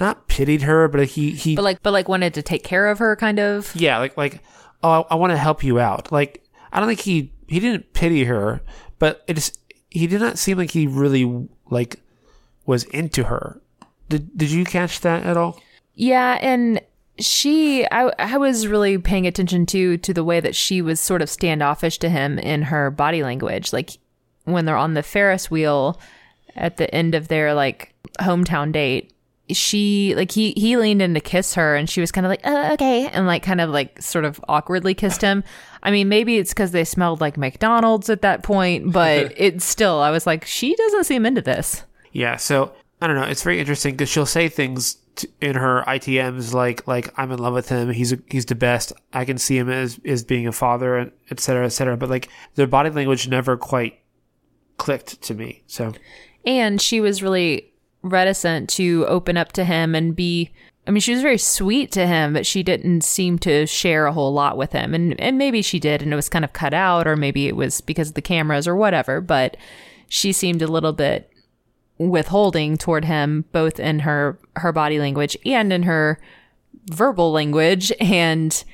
not 0.01 0.29
pitied 0.29 0.63
her, 0.63 0.89
but 0.89 1.07
he 1.07 1.33
he 1.33 1.55
But 1.57 1.65
like 1.65 1.83
but 1.83 1.93
like 1.93 2.09
wanted 2.09 2.35
to 2.35 2.43
take 2.43 2.65
care 2.65 2.87
of 2.89 2.99
her 2.99 3.15
kind 3.17 3.39
of. 3.39 3.75
yeah 3.75 3.99
like 3.99 4.17
like 4.17 4.43
oh 4.83 4.91
I, 4.91 5.13
I 5.13 5.15
want 5.17 5.33
to 5.33 5.37
help 5.37 5.63
you 5.63 5.79
out. 5.79 6.11
Like 6.11 6.45
I 6.73 6.81
don't 6.81 6.89
think 6.89 7.01
he 7.01 7.33
he 7.47 7.61
didn't 7.61 7.93
pity 7.93 8.25
her, 8.25 8.61
but 8.99 9.25
it 9.27 9.35
just 9.35 9.59
he 9.91 10.07
did 10.07 10.21
not 10.21 10.39
seem 10.39 10.59
like 10.59 10.71
he 10.71 10.87
really 10.87 11.49
like 11.71 12.01
was 12.67 12.85
into 12.85 13.25
her. 13.25 13.61
Did 14.09 14.37
did 14.37 14.51
you 14.51 14.65
catch 14.65 15.01
that 15.01 15.25
at 15.25 15.37
all? 15.37 15.61
Yeah, 15.95 16.39
and 16.41 16.81
she 17.19 17.87
I 17.91 18.11
I 18.19 18.39
was 18.39 18.67
really 18.67 18.99
paying 18.99 19.27
attention 19.27 19.67
to 19.67 19.97
to 19.99 20.15
the 20.15 20.25
way 20.25 20.41
that 20.41 20.55
she 20.55 20.83
was 20.83 21.01
sort 21.01 21.23
of 21.23 21.31
standoffish 21.31 21.99
to 21.99 22.09
him 22.09 22.39
in 22.39 22.63
her 22.63 22.91
body 22.91 23.23
language. 23.23 23.73
Like 23.73 23.99
when 24.45 24.65
they're 24.65 24.77
on 24.77 24.95
the 24.95 25.03
Ferris 25.03 25.51
wheel 25.51 26.01
at 26.57 26.77
the 26.77 26.93
end 26.95 27.15
of 27.15 27.29
their 27.29 27.55
like 27.55 27.95
hometown 28.21 28.73
date, 28.73 29.13
she 29.51 30.15
like 30.17 30.33
he 30.33 30.53
he 30.57 30.77
leaned 30.77 31.03
in 31.03 31.15
to 31.15 31.21
kiss 31.21 31.55
her 31.55 31.77
and 31.77 31.89
she 31.89 32.01
was 32.01 32.13
kind 32.13 32.27
of 32.27 32.31
like, 32.31 32.43
"Oh, 32.45 32.73
okay." 32.75 33.09
And 33.09 33.27
like 33.27 33.43
kind 33.43 33.61
of 33.61 33.71
like 33.71 34.01
sort 34.01 34.25
of 34.25 34.41
awkwardly 34.49 34.95
kissed 34.95 35.23
him. 35.23 35.45
I 35.83 35.91
mean, 35.91 36.09
maybe 36.09 36.39
it's 36.39 36.55
cuz 36.55 36.71
they 36.71 36.85
smelled 36.85 37.21
like 37.21 37.37
McDonald's 37.37 38.11
at 38.11 38.23
that 38.23 38.43
point, 38.43 38.93
but 38.93 39.33
it's 39.37 39.65
still 39.65 40.01
I 40.01 40.11
was 40.11 40.27
like, 40.27 40.45
she 40.45 40.75
doesn't 40.75 41.05
seem 41.05 41.27
into 41.27 41.43
this. 41.43 41.85
Yeah, 42.13 42.37
so 42.37 42.73
I 43.01 43.07
don't 43.07 43.17
know. 43.17 43.25
It's 43.25 43.43
very 43.43 43.61
interesting 43.61 43.95
because 43.95 44.09
she'll 44.09 44.27
say 44.27 44.49
things 44.49 44.97
t- 45.19 45.29
in 45.41 45.57
her 45.57 45.85
ITMs 45.87 46.55
like 46.55 46.87
like 46.89 47.13
I'm 47.17 47.31
in 47.31 47.39
love 47.39 47.55
with 47.55 47.69
him. 47.69 47.91
He's 47.91 48.13
a, 48.13 48.19
he's 48.27 48.47
the 48.47 48.55
best. 48.55 48.93
I 49.13 49.25
can 49.25 49.39
see 49.39 49.59
him 49.59 49.69
as 49.69 50.01
as 50.05 50.25
being 50.25 50.47
a 50.47 50.53
father, 50.53 50.97
and 50.97 51.13
et 51.31 51.41
cetera, 51.41 51.67
et 51.67 51.71
cetera. 51.71 51.97
But 51.97 52.09
like 52.09 52.29
their 52.55 52.67
body 52.67 52.91
language 52.91 53.29
never 53.29 53.57
quite 53.57 54.01
clicked 54.79 55.21
to 55.23 55.35
me. 55.35 55.63
So 55.67 55.93
And 56.47 56.81
she 56.81 57.01
was 57.01 57.23
really 57.23 57.73
reticent 58.03 58.71
to 58.71 59.05
open 59.09 59.37
up 59.37 59.53
to 59.53 59.65
him 59.65 59.95
and 59.95 60.17
be 60.17 60.51
I 60.87 60.91
mean, 60.91 61.03
she 61.03 61.13
was 61.13 61.21
very 61.21 61.37
sweet 61.37 61.93
to 61.93 62.07
him, 62.07 62.33
but 62.33 62.47
she 62.47 62.63
didn't 62.63 63.03
seem 63.03 63.39
to 63.41 63.67
share 63.67 64.07
a 64.07 64.13
whole 64.13 64.33
lot 64.33 64.57
with 64.57 64.73
him. 64.73 64.95
And 64.95 65.21
and 65.21 65.37
maybe 65.37 65.61
she 65.61 65.79
did 65.79 66.03
and 66.03 66.13
it 66.13 66.17
was 66.17 66.29
kind 66.29 66.45
of 66.45 66.53
cut 66.53 66.73
out 66.73 67.07
or 67.07 67.17
maybe 67.17 67.47
it 67.47 67.57
was 67.57 67.81
because 67.81 68.09
of 68.09 68.15
the 68.15 68.23
cameras 68.23 68.67
or 68.67 68.75
whatever, 68.75 69.21
but 69.21 69.57
she 70.09 70.33
seemed 70.33 70.63
a 70.63 70.67
little 70.67 70.95
bit 70.95 71.28
withholding 71.99 72.77
toward 72.77 73.05
him 73.05 73.45
both 73.53 73.81
in 73.81 74.01
her 74.01 74.39
her 74.57 74.73
body 74.73 74.99
language 74.99 75.37
and 75.45 75.73
in 75.73 75.83
her 75.83 76.19
verbal 76.91 77.33
language 77.33 77.93
and 78.01 78.65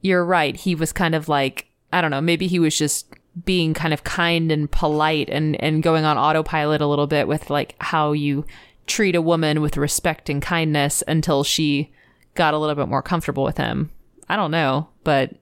you're 0.00 0.24
right, 0.24 0.56
he 0.56 0.74
was 0.74 0.92
kind 0.92 1.14
of 1.14 1.28
like 1.28 1.66
I 1.92 2.00
don't 2.00 2.10
know, 2.10 2.20
maybe 2.20 2.46
he 2.46 2.58
was 2.58 2.76
just 2.76 3.12
being 3.44 3.74
kind 3.74 3.92
of 3.92 4.04
kind 4.04 4.50
and 4.50 4.70
polite 4.70 5.28
and 5.28 5.60
and 5.62 5.82
going 5.82 6.04
on 6.04 6.16
autopilot 6.16 6.80
a 6.80 6.86
little 6.86 7.06
bit 7.06 7.28
with 7.28 7.50
like 7.50 7.74
how 7.80 8.12
you 8.12 8.44
treat 8.86 9.16
a 9.16 9.22
woman 9.22 9.60
with 9.60 9.76
respect 9.76 10.30
and 10.30 10.40
kindness 10.40 11.02
until 11.08 11.44
she 11.44 11.92
got 12.34 12.54
a 12.54 12.58
little 12.58 12.76
bit 12.76 12.88
more 12.88 13.02
comfortable 13.02 13.44
with 13.44 13.56
him. 13.58 13.90
I 14.28 14.36
don't 14.36 14.50
know, 14.50 14.88
but 15.04 15.34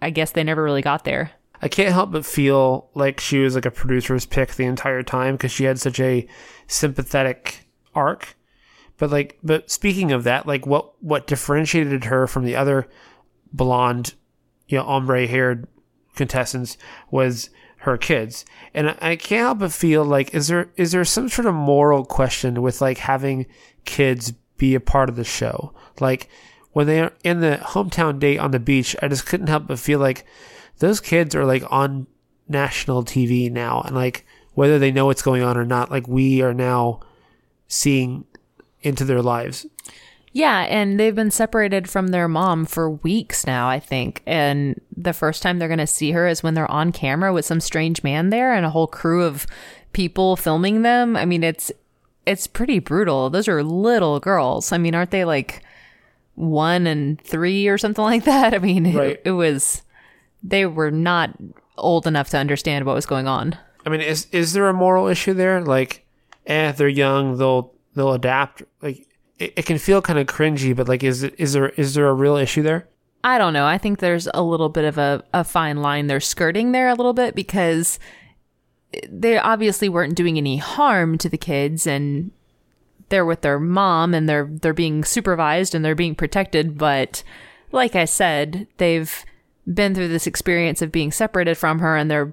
I 0.00 0.10
guess 0.10 0.32
they 0.32 0.44
never 0.44 0.62
really 0.62 0.82
got 0.82 1.04
there. 1.04 1.32
I 1.62 1.68
can't 1.68 1.92
help 1.92 2.12
but 2.12 2.24
feel 2.24 2.90
like 2.94 3.20
she 3.20 3.40
was 3.40 3.54
like 3.54 3.66
a 3.66 3.70
producer's 3.70 4.26
pick 4.26 4.54
the 4.54 4.64
entire 4.64 5.02
time 5.02 5.34
because 5.34 5.52
she 5.52 5.64
had 5.64 5.78
such 5.78 6.00
a 6.00 6.26
sympathetic 6.66 7.66
arc. 7.94 8.36
But 8.96 9.10
like, 9.10 9.38
but 9.42 9.70
speaking 9.70 10.12
of 10.12 10.24
that, 10.24 10.46
like 10.46 10.66
what 10.66 11.02
what 11.02 11.26
differentiated 11.26 12.04
her 12.04 12.26
from 12.26 12.44
the 12.44 12.56
other 12.56 12.88
blonde, 13.52 14.14
you 14.68 14.78
know, 14.78 14.84
ombre 14.84 15.26
haired 15.26 15.66
contestants 16.14 16.76
was 17.10 17.50
her 17.78 17.96
kids. 17.96 18.44
And 18.74 18.94
I- 19.00 19.16
can't 19.16 19.40
help 19.40 19.58
but 19.60 19.72
feel 19.72 20.04
like 20.04 20.34
is 20.34 20.48
there 20.48 20.70
is 20.76 20.92
there 20.92 21.04
some 21.04 21.28
sort 21.28 21.46
of 21.46 21.54
moral 21.54 22.04
question 22.04 22.62
with 22.62 22.80
like 22.80 22.98
having 22.98 23.46
kids 23.84 24.32
be 24.58 24.74
a 24.74 24.80
part 24.80 25.08
of 25.08 25.16
the 25.16 25.24
show? 25.24 25.74
Like 25.98 26.28
when 26.72 26.86
they 26.86 27.00
are 27.00 27.12
in 27.24 27.40
the 27.40 27.58
hometown 27.62 28.18
date 28.18 28.38
on 28.38 28.50
the 28.50 28.60
beach, 28.60 28.94
I 29.02 29.08
just 29.08 29.26
couldn't 29.26 29.48
help 29.48 29.66
but 29.66 29.78
feel 29.78 29.98
like 29.98 30.26
those 30.80 31.00
kids 31.00 31.34
are 31.34 31.44
like 31.46 31.62
on 31.70 32.06
national 32.48 33.04
TV 33.04 33.50
now 33.50 33.80
and 33.82 33.94
like 33.94 34.26
whether 34.54 34.78
they 34.78 34.90
know 34.90 35.06
what's 35.06 35.22
going 35.22 35.42
on 35.42 35.56
or 35.56 35.64
not, 35.64 35.90
like 35.90 36.08
we 36.08 36.42
are 36.42 36.52
now 36.52 37.00
seeing 37.68 38.24
into 38.82 39.04
their 39.04 39.22
lives. 39.22 39.64
Yeah, 40.32 40.60
and 40.62 40.98
they've 40.98 41.14
been 41.14 41.30
separated 41.30 41.88
from 41.88 42.08
their 42.08 42.28
mom 42.28 42.64
for 42.64 42.88
weeks 42.90 43.46
now, 43.46 43.68
I 43.68 43.80
think. 43.80 44.22
And 44.26 44.80
the 44.96 45.12
first 45.12 45.42
time 45.42 45.58
they're 45.58 45.66
going 45.68 45.78
to 45.78 45.86
see 45.88 46.12
her 46.12 46.26
is 46.28 46.42
when 46.42 46.54
they're 46.54 46.70
on 46.70 46.92
camera 46.92 47.32
with 47.32 47.44
some 47.44 47.60
strange 47.60 48.02
man 48.04 48.30
there 48.30 48.52
and 48.54 48.64
a 48.66 48.70
whole 48.70 48.86
crew 48.86 49.24
of 49.24 49.46
people 49.92 50.36
filming 50.36 50.82
them. 50.82 51.16
I 51.16 51.24
mean, 51.24 51.42
it's 51.42 51.72
it's 52.26 52.46
pretty 52.46 52.78
brutal. 52.78 53.28
Those 53.30 53.48
are 53.48 53.62
little 53.64 54.20
girls. 54.20 54.70
I 54.72 54.78
mean, 54.78 54.94
aren't 54.94 55.10
they 55.10 55.24
like 55.24 55.62
1 56.36 56.86
and 56.86 57.20
3 57.22 57.66
or 57.68 57.78
something 57.78 58.04
like 58.04 58.24
that? 58.24 58.54
I 58.54 58.58
mean, 58.58 58.94
Right. 58.94 59.10
it, 59.12 59.22
it 59.26 59.32
was 59.32 59.82
they 60.42 60.66
were 60.66 60.90
not 60.90 61.36
old 61.76 62.06
enough 62.06 62.28
to 62.30 62.38
understand 62.38 62.84
what 62.84 62.94
was 62.94 63.06
going 63.06 63.26
on. 63.26 63.56
I 63.84 63.88
mean, 63.88 64.00
is 64.00 64.26
is 64.32 64.52
there 64.52 64.68
a 64.68 64.74
moral 64.74 65.06
issue 65.06 65.34
there? 65.34 65.62
Like, 65.62 66.04
eh, 66.46 66.72
they're 66.72 66.88
young, 66.88 67.38
they'll 67.38 67.72
they'll 67.94 68.12
adapt. 68.12 68.62
Like, 68.82 69.06
it, 69.38 69.54
it 69.56 69.66
can 69.66 69.78
feel 69.78 70.02
kind 70.02 70.18
of 70.18 70.26
cringy, 70.26 70.74
but 70.74 70.88
like, 70.88 71.02
is 71.02 71.22
it 71.22 71.34
is 71.38 71.52
there 71.54 71.70
is 71.70 71.94
there 71.94 72.08
a 72.08 72.14
real 72.14 72.36
issue 72.36 72.62
there? 72.62 72.88
I 73.22 73.38
don't 73.38 73.52
know. 73.52 73.66
I 73.66 73.78
think 73.78 73.98
there's 73.98 74.28
a 74.32 74.42
little 74.42 74.70
bit 74.70 74.84
of 74.84 74.96
a, 74.96 75.22
a 75.34 75.44
fine 75.44 75.82
line 75.82 76.06
they're 76.06 76.20
skirting 76.20 76.72
there 76.72 76.88
a 76.88 76.94
little 76.94 77.12
bit 77.12 77.34
because 77.34 77.98
they 79.08 79.38
obviously 79.38 79.88
weren't 79.88 80.14
doing 80.14 80.38
any 80.38 80.56
harm 80.56 81.18
to 81.18 81.28
the 81.28 81.38
kids 81.38 81.86
and 81.86 82.30
they're 83.10 83.26
with 83.26 83.42
their 83.42 83.60
mom 83.60 84.14
and 84.14 84.28
they're 84.28 84.48
they're 84.50 84.72
being 84.72 85.04
supervised 85.04 85.74
and 85.74 85.84
they're 85.84 85.94
being 85.94 86.14
protected, 86.14 86.78
but 86.78 87.22
like 87.72 87.94
I 87.94 88.04
said, 88.04 88.66
they've 88.78 89.24
been 89.72 89.94
through 89.94 90.08
this 90.08 90.26
experience 90.26 90.82
of 90.82 90.92
being 90.92 91.12
separated 91.12 91.56
from 91.56 91.78
her 91.80 91.96
and 91.96 92.10
they're 92.10 92.32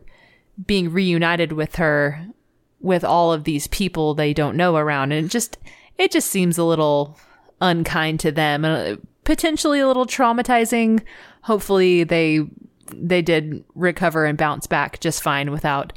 being 0.65 0.91
reunited 0.91 1.51
with 1.51 1.75
her 1.75 2.27
with 2.79 3.03
all 3.03 3.33
of 3.33 3.43
these 3.43 3.67
people 3.67 4.13
they 4.13 4.33
don't 4.33 4.57
know 4.57 4.75
around. 4.75 5.11
And 5.11 5.25
it 5.25 5.29
just 5.29 5.57
it 5.97 6.11
just 6.11 6.29
seems 6.29 6.57
a 6.57 6.63
little 6.63 7.17
unkind 7.61 8.19
to 8.21 8.31
them 8.31 8.63
and 8.63 8.97
uh, 8.97 9.01
potentially 9.23 9.79
a 9.79 9.87
little 9.87 10.05
traumatizing. 10.05 11.01
Hopefully 11.41 12.03
they 12.03 12.41
they 12.93 13.21
did 13.21 13.63
recover 13.75 14.25
and 14.25 14.37
bounce 14.37 14.67
back 14.67 14.99
just 14.99 15.21
fine 15.21 15.51
without 15.51 15.93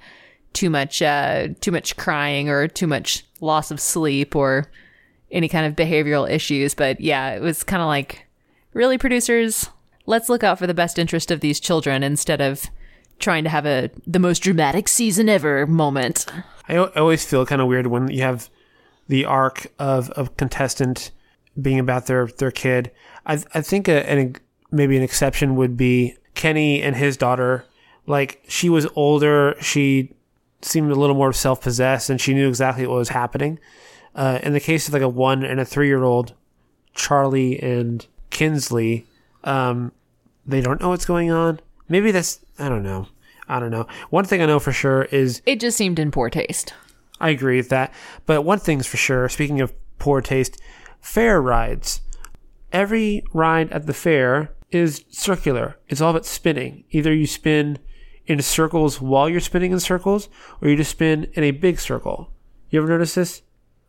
too 0.53 0.69
much 0.69 1.01
uh 1.01 1.49
too 1.61 1.71
much 1.71 1.97
crying 1.97 2.49
or 2.49 2.67
too 2.67 2.87
much 2.87 3.25
loss 3.41 3.71
of 3.71 3.81
sleep 3.81 4.35
or 4.35 4.71
any 5.31 5.49
kind 5.49 5.67
of 5.67 5.77
behavioral 5.77 6.29
issues. 6.29 6.75
But 6.75 7.01
yeah 7.01 7.31
it 7.31 7.41
was 7.41 7.63
kind 7.63 7.83
of 7.83 7.87
like 7.87 8.27
really 8.73 8.99
producers 8.99 9.69
let's 10.11 10.29
look 10.29 10.45
out 10.45 10.59
for 10.59 10.67
the 10.67 10.75
best 10.75 10.99
interest 10.99 11.31
of 11.31 11.41
these 11.41 11.59
children 11.59 12.03
instead 12.03 12.41
of 12.41 12.67
trying 13.19 13.45
to 13.45 13.51
have 13.51 13.67
a 13.67 13.91
the 14.07 14.19
most 14.19 14.41
dramatic 14.41 14.89
season 14.89 15.29
ever 15.29 15.67
moment 15.67 16.27
I, 16.69 16.77
always 16.77 17.25
feel 17.25 17.45
kind 17.47 17.61
of 17.61 17.69
weird 17.69 17.89
when 17.89 18.09
you 18.09 18.23
have 18.23 18.49
the 19.09 19.25
arc 19.25 19.67
of 19.79 20.13
a 20.17 20.29
contestant 20.29 21.11
being 21.61 21.79
about 21.79 22.07
their 22.07 22.27
their 22.27 22.51
kid. 22.51 22.93
I 23.27 23.43
I 23.55 23.61
think 23.61 23.89
a, 23.89 24.09
an 24.09 24.37
maybe 24.71 24.97
an 24.97 25.03
exception 25.03 25.57
would 25.57 25.77
be 25.77 26.17
Kenny 26.35 26.83
and 26.83 26.97
his 26.97 27.17
daughter. 27.17 27.65
Like 28.07 28.43
she 28.49 28.69
was 28.69 28.87
older, 28.95 29.57
she 29.61 30.15
seemed 30.63 30.93
a 30.93 30.95
little 30.95 31.17
more 31.17 31.33
self 31.33 31.61
possessed, 31.61 32.09
and 32.09 32.21
she 32.21 32.35
knew 32.35 32.49
exactly 32.49 32.87
what 32.87 32.99
was 32.99 33.09
happening. 33.09 33.59
Uh, 34.15 34.39
in 34.43 34.53
the 34.53 34.61
case 34.61 34.87
of 34.87 34.95
like 34.95 35.03
a 35.03 35.09
one 35.09 35.45
and 35.45 35.61
a 35.61 35.65
three 35.65 35.89
year 35.89 36.03
old, 36.03 36.35
Charlie 36.95 37.61
and 37.61 38.07
Kinsley, 38.31 39.07
um, 39.43 39.93
they 40.51 40.61
don't 40.61 40.81
know 40.81 40.91
what's 40.91 41.07
going 41.07 41.31
on. 41.31 41.61
Maybe 41.89 42.11
that's 42.11 42.41
I 42.59 42.69
don't 42.69 42.83
know. 42.83 43.09
I 43.49 43.59
don't 43.59 43.71
know. 43.71 43.87
One 44.11 44.25
thing 44.25 44.43
I 44.43 44.47
know 44.47 44.61
for 44.61 44.73
sure 44.73 45.05
is 45.05 45.43
it 45.47 45.61
just 45.61 45.77
seemed 45.77 45.99
in 45.99 46.11
poor 46.11 46.31
taste 46.31 46.73
I 47.21 47.31
agree 47.31 47.59
with 47.59 47.69
that. 47.69 47.93
But 48.27 48.43
one 48.43 48.59
thing's 48.59 48.87
for 48.87 48.97
sure, 48.97 49.29
speaking 49.29 49.61
of 49.61 49.75
poor 49.99 50.21
taste, 50.23 50.61
fair 51.01 51.41
rides. 51.41 52.01
Every 52.73 53.23
ride 53.33 53.71
at 53.73 53.87
the 53.87 53.95
fair 53.95 54.53
is 54.71 55.05
circular. 55.11 55.77
It's 55.89 56.01
all 56.01 56.11
about 56.11 56.25
spinning. 56.25 56.85
Either 56.91 57.13
you 57.13 57.27
spin 57.27 57.79
in 58.27 58.41
circles 58.41 59.01
while 59.01 59.29
you're 59.29 59.41
spinning 59.41 59.73
in 59.73 59.81
circles, 59.81 60.29
or 60.63 60.69
you 60.69 60.77
just 60.77 60.93
spin 60.93 61.29
in 61.35 61.45
a 61.45 61.51
big 61.51 61.81
circle. 61.81 62.33
You 62.71 62.81
ever 62.81 62.89
notice 62.89 63.15
this? 63.15 63.43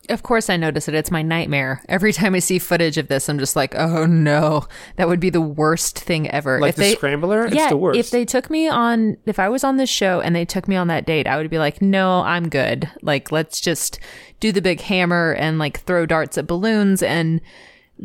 Of 0.09 0.23
course, 0.23 0.49
I 0.49 0.57
notice 0.57 0.87
it. 0.87 0.95
It's 0.95 1.11
my 1.11 1.21
nightmare. 1.21 1.83
Every 1.87 2.11
time 2.11 2.33
I 2.33 2.39
see 2.39 2.59
footage 2.59 2.97
of 2.97 3.07
this, 3.07 3.29
I'm 3.29 3.39
just 3.39 3.55
like, 3.55 3.75
oh 3.75 4.05
no, 4.05 4.67
that 4.95 5.07
would 5.07 5.19
be 5.19 5.29
the 5.29 5.41
worst 5.41 5.99
thing 5.99 6.29
ever. 6.29 6.59
Like 6.59 6.75
the 6.75 6.93
scrambler? 6.93 7.45
It's 7.45 7.55
yeah, 7.55 7.69
the 7.69 7.77
worst. 7.77 7.99
if 7.99 8.09
they 8.09 8.25
took 8.25 8.49
me 8.49 8.67
on, 8.67 9.17
if 9.25 9.39
I 9.39 9.47
was 9.47 9.63
on 9.63 9.77
this 9.77 9.89
show 9.89 10.19
and 10.19 10.35
they 10.35 10.45
took 10.45 10.67
me 10.67 10.75
on 10.75 10.87
that 10.87 11.05
date, 11.05 11.27
I 11.27 11.37
would 11.37 11.49
be 11.49 11.59
like, 11.59 11.81
no, 11.81 12.21
I'm 12.21 12.49
good. 12.49 12.89
Like, 13.01 13.31
let's 13.31 13.61
just 13.61 13.99
do 14.39 14.51
the 14.51 14.61
big 14.61 14.81
hammer 14.81 15.33
and 15.33 15.59
like 15.59 15.81
throw 15.81 16.05
darts 16.05 16.37
at 16.37 16.47
balloons 16.47 17.03
and 17.03 17.39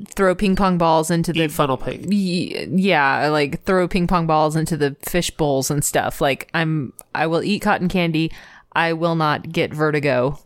throw 0.09 0.35
ping 0.35 0.55
pong 0.57 0.77
balls 0.77 1.11
into 1.11 1.33
the 1.33 1.45
Eat 1.45 1.51
funnel 1.51 1.79
pig. 1.79 2.13
Yeah 2.13 3.29
like 3.29 3.63
throw 3.65 3.89
ping 3.89 4.07
pong 4.07 4.27
balls 4.27 4.55
into 4.55 4.77
the 4.77 4.95
fish 5.01 5.31
bowls 5.31 5.71
and 5.71 5.83
stuff 5.83 6.21
like 6.21 6.51
i'm 6.53 6.93
i 7.15 7.27
will 7.27 7.43
eat 7.43 7.61
cotton 7.61 7.89
candy 7.89 8.31
i 8.73 8.93
will 8.93 9.15
not 9.15 9.51
get 9.51 9.73
vertigo 9.73 10.39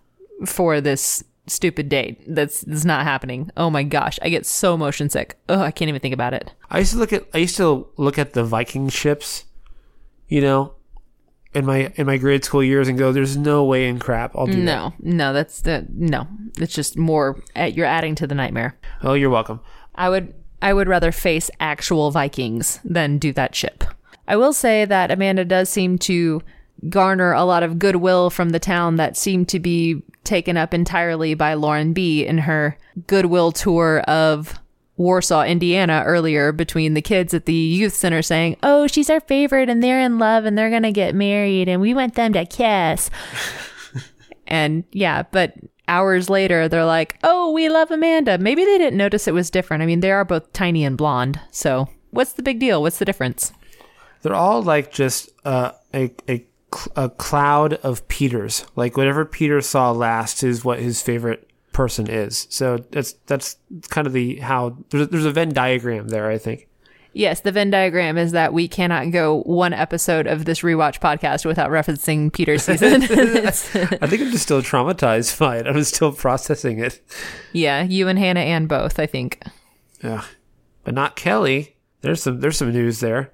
for 0.46 0.80
this 0.80 1.24
stupid 1.50 1.88
date 1.88 2.22
that's, 2.34 2.60
that's 2.62 2.84
not 2.84 3.02
happening 3.04 3.50
oh 3.56 3.68
my 3.70 3.82
gosh 3.82 4.18
i 4.22 4.28
get 4.28 4.46
so 4.46 4.76
motion 4.76 5.10
sick 5.10 5.36
oh 5.48 5.60
i 5.60 5.70
can't 5.70 5.88
even 5.88 6.00
think 6.00 6.14
about 6.14 6.32
it 6.32 6.52
I 6.70 6.78
used 6.78 6.92
to 6.92 6.98
look 6.98 7.12
at 7.12 7.26
I 7.34 7.38
used 7.38 7.56
to 7.56 7.88
look 7.96 8.16
at 8.16 8.32
the 8.32 8.44
Viking 8.44 8.88
ships, 8.88 9.44
you 10.28 10.40
know, 10.40 10.74
in 11.52 11.66
my 11.66 11.92
in 11.96 12.06
my 12.06 12.16
grade 12.16 12.44
school 12.44 12.62
years 12.62 12.86
and 12.86 12.96
go, 12.96 13.10
"There's 13.10 13.36
no 13.36 13.64
way 13.64 13.88
in 13.88 13.98
crap 13.98 14.36
I'll 14.36 14.46
do 14.46 14.52
that." 14.52 14.58
no 14.60 14.92
no 15.00 15.32
that's 15.32 15.62
the 15.62 15.84
no 15.92 16.28
it's 16.58 16.72
just 16.72 16.96
more 16.96 17.42
eh, 17.56 17.66
you're 17.66 17.86
adding 17.86 18.14
to 18.14 18.26
the 18.28 18.36
nightmare 18.36 18.78
Oh, 19.02 19.14
you're 19.14 19.30
welcome. 19.30 19.58
I 19.96 20.08
would 20.08 20.32
I 20.62 20.72
would 20.72 20.86
rather 20.86 21.10
face 21.10 21.50
actual 21.58 22.12
Vikings 22.12 22.78
than 22.84 23.18
do 23.18 23.32
that 23.32 23.56
ship. 23.56 23.82
I 24.28 24.36
will 24.36 24.52
say 24.52 24.84
that 24.84 25.10
Amanda 25.10 25.44
does 25.44 25.68
seem 25.68 25.98
to 26.06 26.40
garner 26.88 27.32
a 27.32 27.44
lot 27.44 27.62
of 27.62 27.78
goodwill 27.78 28.30
from 28.30 28.50
the 28.50 28.58
town 28.58 28.96
that 28.96 29.16
seemed 29.16 29.48
to 29.48 29.60
be 29.60 30.02
taken 30.24 30.56
up 30.56 30.72
entirely 30.72 31.34
by 31.34 31.54
Lauren 31.54 31.92
B 31.92 32.24
in 32.24 32.38
her 32.38 32.78
goodwill 33.06 33.52
tour 33.52 34.00
of 34.00 34.58
Warsaw, 34.96 35.44
Indiana 35.44 36.02
earlier 36.04 36.52
between 36.52 36.94
the 36.94 37.02
kids 37.02 37.32
at 37.32 37.46
the 37.46 37.54
youth 37.54 37.94
center 37.94 38.20
saying, 38.20 38.56
"Oh, 38.62 38.86
she's 38.86 39.08
our 39.08 39.20
favorite 39.20 39.70
and 39.70 39.82
they're 39.82 40.00
in 40.00 40.18
love 40.18 40.44
and 40.44 40.58
they're 40.58 40.70
going 40.70 40.82
to 40.82 40.92
get 40.92 41.14
married 41.14 41.68
and 41.68 41.80
we 41.80 41.94
want 41.94 42.14
them 42.14 42.32
to 42.34 42.44
kiss." 42.44 43.10
And 44.50 44.84
yeah, 44.90 45.22
but 45.30 45.54
hours 45.86 46.28
later, 46.28 46.68
they're 46.68 46.84
like, 46.84 47.18
oh, 47.22 47.52
we 47.52 47.68
love 47.68 47.90
Amanda. 47.90 48.36
Maybe 48.36 48.64
they 48.64 48.78
didn't 48.78 48.98
notice 48.98 49.28
it 49.28 49.34
was 49.34 49.48
different. 49.48 49.82
I 49.82 49.86
mean, 49.86 50.00
they 50.00 50.10
are 50.10 50.24
both 50.24 50.52
tiny 50.52 50.84
and 50.84 50.98
blonde. 50.98 51.40
So 51.52 51.88
what's 52.10 52.32
the 52.32 52.42
big 52.42 52.58
deal? 52.58 52.82
What's 52.82 52.98
the 52.98 53.04
difference? 53.04 53.52
They're 54.22 54.34
all 54.34 54.62
like 54.62 54.92
just 54.92 55.30
uh, 55.44 55.72
a 55.94 56.12
a 56.28 56.44
a 56.96 57.08
cloud 57.08 57.74
of 57.74 58.06
Peters. 58.08 58.66
Like 58.76 58.96
whatever 58.96 59.24
Peter 59.24 59.60
saw 59.60 59.90
last 59.90 60.42
is 60.42 60.64
what 60.64 60.78
his 60.78 61.02
favorite 61.02 61.48
person 61.72 62.08
is. 62.08 62.46
So 62.50 62.78
that's 62.90 63.12
that's 63.26 63.56
kind 63.88 64.06
of 64.06 64.12
the 64.12 64.36
how 64.36 64.76
there's 64.90 65.04
a, 65.04 65.06
there's 65.06 65.24
a 65.24 65.32
Venn 65.32 65.52
diagram 65.52 66.08
there. 66.08 66.30
I 66.30 66.38
think. 66.38 66.68
Yes, 67.12 67.40
the 67.40 67.50
Venn 67.50 67.70
diagram 67.70 68.16
is 68.16 68.32
that 68.32 68.52
we 68.52 68.68
cannot 68.68 69.10
go 69.10 69.42
one 69.42 69.72
episode 69.72 70.28
of 70.28 70.44
this 70.44 70.60
rewatch 70.60 71.00
podcast 71.00 71.44
without 71.44 71.70
referencing 71.70 72.32
Peter's 72.32 72.62
season. 72.62 73.02
I 73.02 73.06
think 74.06 74.22
I'm 74.22 74.30
just 74.30 74.44
still 74.44 74.62
traumatized 74.62 75.36
by 75.38 75.56
it. 75.58 75.66
I'm 75.66 75.82
still 75.82 76.12
processing 76.12 76.78
it. 76.78 77.00
yeah, 77.52 77.82
you 77.82 78.06
and 78.06 78.16
Hannah 78.18 78.40
and 78.40 78.68
both, 78.68 79.00
I 79.00 79.06
think. 79.06 79.42
Yeah, 80.04 80.22
but 80.84 80.94
not 80.94 81.16
Kelly. 81.16 81.76
There's 82.00 82.22
some 82.22 82.40
there's 82.40 82.56
some 82.56 82.72
news 82.72 83.00
there. 83.00 83.32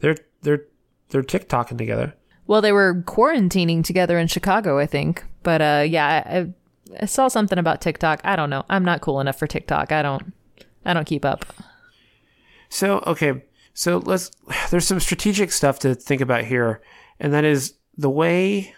They're 0.00 0.16
they're 0.42 0.66
they're 1.08 1.22
TikToking 1.22 1.78
together. 1.78 2.14
Well, 2.46 2.60
they 2.60 2.72
were 2.72 3.02
quarantining 3.06 3.82
together 3.84 4.18
in 4.18 4.26
Chicago, 4.26 4.78
I 4.78 4.86
think. 4.86 5.24
But 5.42 5.62
uh, 5.62 5.84
yeah, 5.86 6.22
I, 6.26 7.02
I 7.02 7.06
saw 7.06 7.28
something 7.28 7.58
about 7.58 7.80
TikTok. 7.80 8.20
I 8.24 8.36
don't 8.36 8.50
know. 8.50 8.64
I'm 8.68 8.84
not 8.84 9.00
cool 9.00 9.20
enough 9.20 9.38
for 9.38 9.46
TikTok. 9.46 9.92
I 9.92 10.02
don't. 10.02 10.32
I 10.84 10.92
don't 10.92 11.06
keep 11.06 11.24
up. 11.24 11.46
So 12.68 13.02
okay, 13.06 13.42
so 13.72 13.98
let's. 13.98 14.30
There's 14.70 14.86
some 14.86 15.00
strategic 15.00 15.52
stuff 15.52 15.78
to 15.80 15.94
think 15.94 16.20
about 16.20 16.44
here, 16.44 16.80
and 17.18 17.32
that 17.32 17.44
is 17.44 17.74
the 17.96 18.10
way 18.10 18.74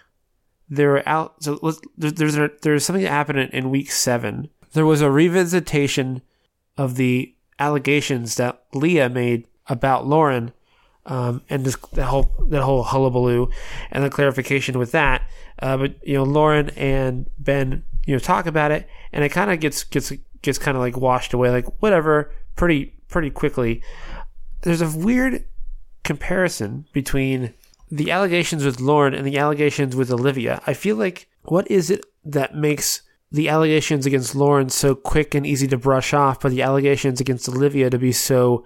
they're 0.69 1.07
out. 1.07 1.43
So 1.43 1.59
let's, 1.61 1.79
there- 1.97 2.11
there's 2.11 2.37
a, 2.37 2.49
there's 2.61 2.85
something 2.85 3.03
that 3.03 3.09
happened 3.11 3.39
in 3.53 3.69
week 3.69 3.91
seven. 3.91 4.49
There 4.73 4.85
was 4.85 5.01
a 5.01 5.05
revisitation 5.05 6.21
of 6.77 6.95
the 6.95 7.33
allegations 7.59 8.35
that 8.35 8.61
Leah 8.73 9.09
made 9.09 9.47
about 9.67 10.05
Lauren, 10.05 10.51
um, 11.07 11.41
and 11.49 11.65
this 11.65 11.75
that 11.93 12.05
whole 12.05 12.33
that 12.49 12.61
whole 12.61 12.83
hullabaloo, 12.83 13.49
and 13.91 14.03
the 14.03 14.09
clarification 14.09 14.77
with 14.77 14.91
that. 14.91 15.29
Uh, 15.59 15.77
but 15.77 15.95
you 16.07 16.13
know, 16.13 16.23
Lauren 16.23 16.69
and 16.71 17.29
Ben, 17.39 17.83
you 18.05 18.13
know, 18.13 18.19
talk 18.19 18.45
about 18.45 18.71
it, 18.71 18.87
and 19.11 19.23
it 19.23 19.29
kind 19.29 19.51
of 19.51 19.59
gets 19.59 19.83
gets 19.83 20.11
gets 20.41 20.57
kind 20.57 20.77
of 20.77 20.81
like 20.81 20.97
washed 20.97 21.33
away, 21.33 21.49
like 21.49 21.65
whatever, 21.81 22.31
pretty 22.55 22.93
pretty 23.07 23.29
quickly. 23.29 23.81
There's 24.61 24.81
a 24.81 24.89
weird 24.89 25.45
comparison 26.03 26.85
between 26.93 27.53
the 27.89 28.11
allegations 28.11 28.65
with 28.65 28.79
Lauren 28.79 29.13
and 29.13 29.25
the 29.25 29.37
allegations 29.37 29.95
with 29.95 30.11
Olivia. 30.11 30.61
I 30.67 30.73
feel 30.73 30.97
like 30.97 31.27
what 31.43 31.69
is 31.71 31.89
it 31.89 32.05
that 32.25 32.55
makes 32.55 33.01
the 33.31 33.49
allegations 33.49 34.05
against 34.05 34.35
Lauren 34.35 34.69
so 34.69 34.95
quick 34.95 35.35
and 35.35 35.45
easy 35.45 35.67
to 35.67 35.77
brush 35.77 36.13
off, 36.13 36.39
but 36.41 36.51
the 36.51 36.61
allegations 36.61 37.19
against 37.19 37.47
Olivia 37.47 37.89
to 37.89 37.97
be 37.97 38.11
so 38.11 38.65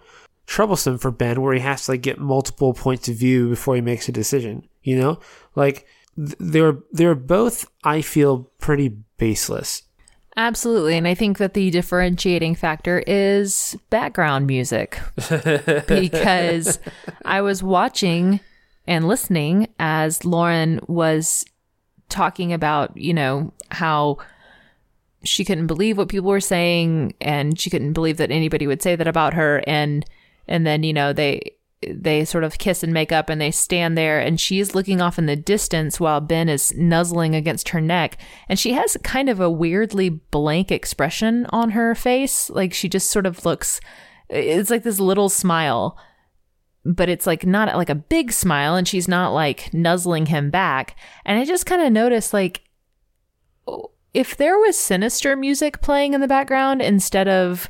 troublesome 0.51 0.97
for 0.97 1.11
Ben, 1.11 1.41
where 1.41 1.53
he 1.53 1.61
has 1.61 1.85
to 1.85 1.93
like 1.93 2.01
get 2.01 2.19
multiple 2.19 2.73
points 2.73 3.07
of 3.07 3.15
view 3.15 3.47
before 3.47 3.75
he 3.75 3.81
makes 3.81 4.09
a 4.09 4.11
decision. 4.11 4.67
You 4.83 4.99
know, 4.99 5.19
like 5.55 5.87
they're 6.17 6.77
they're 6.91 7.15
both 7.15 7.71
I 7.85 8.01
feel 8.01 8.51
pretty 8.59 8.89
baseless. 9.17 9.83
Absolutely. 10.35 10.97
And 10.97 11.07
I 11.07 11.13
think 11.13 11.37
that 11.37 11.53
the 11.53 11.71
differentiating 11.71 12.55
factor 12.55 13.03
is 13.07 13.77
background 13.89 14.47
music. 14.47 14.99
because 15.87 16.79
I 17.25 17.41
was 17.41 17.63
watching 17.63 18.39
and 18.87 19.07
listening 19.07 19.67
as 19.77 20.25
Lauren 20.25 20.79
was 20.87 21.45
talking 22.09 22.53
about, 22.53 22.95
you 22.95 23.13
know, 23.13 23.53
how 23.71 24.17
she 25.23 25.45
couldn't 25.45 25.67
believe 25.67 25.97
what 25.97 26.09
people 26.09 26.29
were 26.29 26.39
saying 26.39 27.13
and 27.21 27.59
she 27.59 27.69
couldn't 27.69 27.93
believe 27.93 28.17
that 28.17 28.31
anybody 28.31 28.67
would 28.67 28.81
say 28.81 28.95
that 28.95 29.07
about 29.07 29.33
her 29.33 29.61
and 29.67 30.05
and 30.51 30.67
then, 30.67 30.83
you 30.83 30.93
know, 30.93 31.13
they 31.13 31.55
they 31.87 32.23
sort 32.25 32.43
of 32.43 32.59
kiss 32.59 32.83
and 32.83 32.93
make 32.93 33.11
up 33.11 33.27
and 33.27 33.41
they 33.41 33.49
stand 33.49 33.97
there 33.97 34.19
and 34.19 34.39
she's 34.39 34.75
looking 34.75 35.01
off 35.01 35.17
in 35.17 35.25
the 35.25 35.35
distance 35.35 35.99
while 35.99 36.21
Ben 36.21 36.47
is 36.47 36.75
nuzzling 36.75 37.33
against 37.33 37.69
her 37.69 37.81
neck. 37.81 38.19
And 38.47 38.59
she 38.59 38.73
has 38.73 38.97
kind 39.03 39.29
of 39.29 39.39
a 39.39 39.49
weirdly 39.49 40.09
blank 40.09 40.71
expression 40.71 41.47
on 41.49 41.71
her 41.71 41.95
face. 41.95 42.51
Like 42.51 42.71
she 42.71 42.87
just 42.87 43.09
sort 43.09 43.25
of 43.25 43.45
looks 43.45 43.81
it's 44.29 44.69
like 44.69 44.83
this 44.83 44.99
little 44.99 45.27
smile 45.27 45.97
but 46.85 47.09
it's 47.09 47.27
like 47.27 47.45
not 47.45 47.75
like 47.75 47.89
a 47.89 47.95
big 47.95 48.31
smile 48.31 48.75
and 48.75 48.87
she's 48.87 49.07
not 49.07 49.33
like 49.33 49.73
nuzzling 49.73 50.27
him 50.27 50.49
back. 50.49 50.95
And 51.25 51.39
I 51.39 51.45
just 51.45 51.65
kind 51.65 51.81
of 51.81 51.91
noticed 51.91 52.33
like 52.33 52.63
if 54.13 54.35
there 54.35 54.57
was 54.57 54.77
sinister 54.77 55.35
music 55.35 55.81
playing 55.81 56.13
in 56.13 56.21
the 56.21 56.27
background 56.27 56.81
instead 56.81 57.27
of 57.27 57.69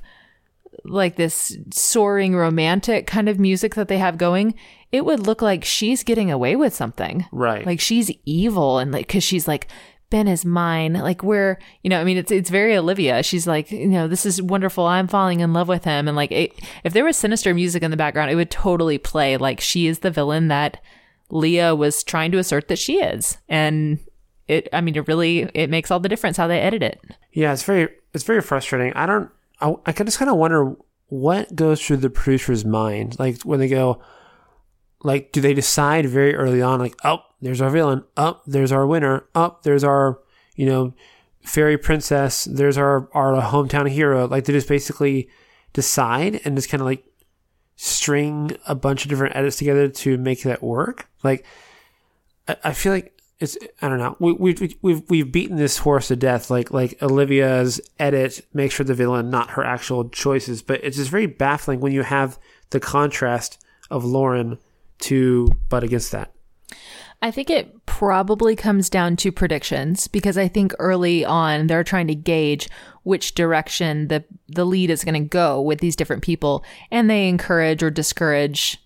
like 0.84 1.16
this 1.16 1.58
soaring 1.72 2.36
romantic 2.36 3.08
kind 3.08 3.30
of 3.30 3.40
music 3.40 3.76
that 3.76 3.88
they 3.88 3.98
have 3.98 4.18
going, 4.18 4.56
it 4.92 5.06
would 5.06 5.26
look 5.26 5.42
like 5.42 5.64
she's 5.64 6.04
getting 6.04 6.32
away 6.32 6.56
with 6.56 6.74
something. 6.74 7.26
Right. 7.32 7.66
Like 7.66 7.80
she's 7.80 8.12
evil 8.26 8.80
and 8.80 8.92
like 8.92 9.08
cuz 9.08 9.24
she's 9.24 9.48
like 9.48 9.68
Ben 10.10 10.28
is 10.28 10.44
mine. 10.44 10.94
Like 10.94 11.24
we're, 11.24 11.58
you 11.84 11.90
know, 11.90 12.00
I 12.00 12.04
mean 12.04 12.18
it's 12.18 12.32
it's 12.32 12.50
very 12.50 12.76
Olivia. 12.76 13.24
She's 13.24 13.48
like, 13.48 13.72
you 13.72 13.88
know, 13.88 14.08
this 14.08 14.26
is 14.26 14.42
wonderful. 14.42 14.86
I'm 14.86 15.08
falling 15.08 15.40
in 15.40 15.54
love 15.54 15.68
with 15.68 15.86
him 15.86 16.08
and 16.08 16.18
like 16.18 16.32
it, 16.32 16.54
if 16.84 16.94
there 16.94 17.06
was 17.06 17.18
sinister 17.18 17.54
music 17.54 17.84
in 17.84 17.92
the 17.92 17.98
background, 17.98 18.32
it 18.32 18.36
would 18.36 18.52
totally 18.52 18.98
play 18.98 19.38
like 19.38 19.62
she 19.62 19.88
is 19.88 20.00
the 20.00 20.12
villain 20.12 20.50
that 20.50 20.82
Leah 21.30 21.76
was 21.76 22.04
trying 22.04 22.32
to 22.32 22.40
assert 22.40 22.68
that 22.68 22.80
she 22.80 23.02
is. 23.02 23.38
And 23.48 24.00
it 24.48 24.68
I 24.74 24.82
mean 24.82 24.96
it 24.96 25.08
really 25.08 25.50
it 25.54 25.70
makes 25.70 25.90
all 25.92 26.00
the 26.00 26.10
difference 26.10 26.38
how 26.38 26.48
they 26.48 26.60
edit 26.60 26.84
it. 26.84 27.02
Yeah, 27.32 27.54
it's 27.54 27.64
very 27.64 27.88
it's 28.14 28.26
very 28.26 28.42
frustrating. 28.42 28.94
I 28.94 29.06
don't. 29.06 29.30
I, 29.62 29.76
I 29.86 29.92
just 29.92 30.18
kind 30.18 30.32
of 30.32 30.38
wonder 30.38 30.76
what 31.08 31.56
goes 31.56 31.86
through 31.86 31.98
the 31.98 32.10
producer's 32.10 32.66
mind, 32.66 33.20
like 33.20 33.42
when 33.42 33.60
they 33.60 33.68
go, 33.68 34.02
like, 35.04 35.32
do 35.32 35.42
they 35.42 35.54
decide 35.54 36.06
very 36.06 36.36
early 36.36 36.62
on, 36.62 36.80
like, 36.80 36.96
oh, 37.04 37.20
there's 37.42 37.62
our 37.62 37.70
villain, 37.70 38.04
up, 38.16 38.44
oh, 38.46 38.52
there's 38.52 38.72
our 38.72 38.88
winner, 38.88 39.26
up, 39.36 39.58
oh, 39.58 39.60
there's 39.64 39.84
our, 39.84 40.20
you 40.56 40.66
know, 40.66 40.94
fairy 41.42 41.78
princess, 41.78 42.46
there's 42.46 42.78
our 42.78 43.10
our 43.14 43.42
hometown 43.42 43.90
hero. 43.90 44.28
Like 44.28 44.46
they 44.46 44.54
just 44.54 44.68
basically 44.68 45.28
decide 45.74 46.40
and 46.46 46.56
just 46.56 46.70
kind 46.70 46.82
of 46.82 46.86
like 46.86 47.04
string 47.76 48.56
a 48.68 48.76
bunch 48.76 49.04
of 49.04 49.10
different 49.10 49.36
edits 49.36 49.58
together 49.58 49.88
to 49.90 50.18
make 50.18 50.44
that 50.44 50.62
work. 50.62 51.10
Like, 51.24 51.46
I, 52.48 52.58
I 52.66 52.74
feel 52.74 52.92
like 52.92 53.11
it's 53.42 53.58
I 53.82 53.90
don't 53.90 53.98
know. 53.98 54.16
We 54.20 54.34
we've 54.34 54.76
we've 54.82 55.02
we've 55.10 55.32
beaten 55.32 55.58
this 55.58 55.80
horse 55.80 56.10
to 56.10 56.16
death. 56.16 56.52
Like 56.52 56.72
like 56.72 57.02
Olivia's 57.02 57.82
edit 58.00 58.46
makes 58.54 58.78
her 58.78 58.84
the 58.84 58.94
villain, 58.94 59.30
not 59.32 59.52
her 59.52 59.64
actual 59.66 60.08
choices. 60.10 60.62
But 60.62 60.84
it's 60.84 60.98
just 60.98 61.10
very 61.10 61.26
baffling 61.26 61.80
when 61.80 61.92
you 61.92 62.04
have 62.04 62.40
the 62.70 62.80
contrast 62.80 63.64
of 63.90 64.06
Lauren 64.06 64.60
to 65.00 65.50
butt 65.70 65.84
against 65.84 66.12
that. 66.12 66.32
I 67.24 67.32
think 67.32 67.50
it 67.50 67.86
probably 67.88 68.56
comes 68.56 68.90
down 68.90 69.16
to 69.18 69.32
predictions 69.32 70.08
because 70.08 70.38
I 70.38 70.48
think 70.48 70.74
early 70.80 71.26
on 71.26 71.68
they're 71.68 71.84
trying 71.84 72.08
to 72.08 72.16
gauge 72.16 72.70
which 73.04 73.34
direction 73.34 74.08
the 74.08 74.24
the 74.50 74.66
lead 74.66 74.92
is 74.92 75.04
going 75.04 75.22
to 75.22 75.28
go 75.28 75.60
with 75.62 75.80
these 75.80 75.96
different 75.96 76.22
people, 76.22 76.64
and 76.92 77.10
they 77.10 77.28
encourage 77.28 77.82
or 77.82 77.90
discourage, 77.90 78.78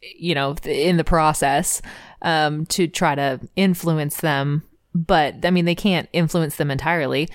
you 0.00 0.34
know, 0.34 0.56
in 0.64 0.96
the 0.96 1.04
process 1.04 1.82
um, 2.22 2.66
to 2.66 2.86
try 2.88 3.14
to 3.14 3.40
influence 3.56 4.20
them. 4.20 4.62
But 4.94 5.44
I 5.44 5.50
mean, 5.50 5.64
they 5.64 5.74
can't 5.74 6.08
influence 6.12 6.56
them 6.56 6.70
entirely. 6.70 7.28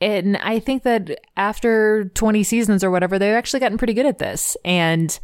And 0.00 0.36
I 0.38 0.58
think 0.58 0.82
that 0.82 1.18
after 1.36 2.10
20 2.14 2.42
seasons 2.42 2.84
or 2.84 2.90
whatever, 2.90 3.18
they've 3.18 3.34
actually 3.34 3.60
gotten 3.60 3.78
pretty 3.78 3.94
good 3.94 4.06
at 4.06 4.18
this. 4.18 4.56
And 4.64 5.18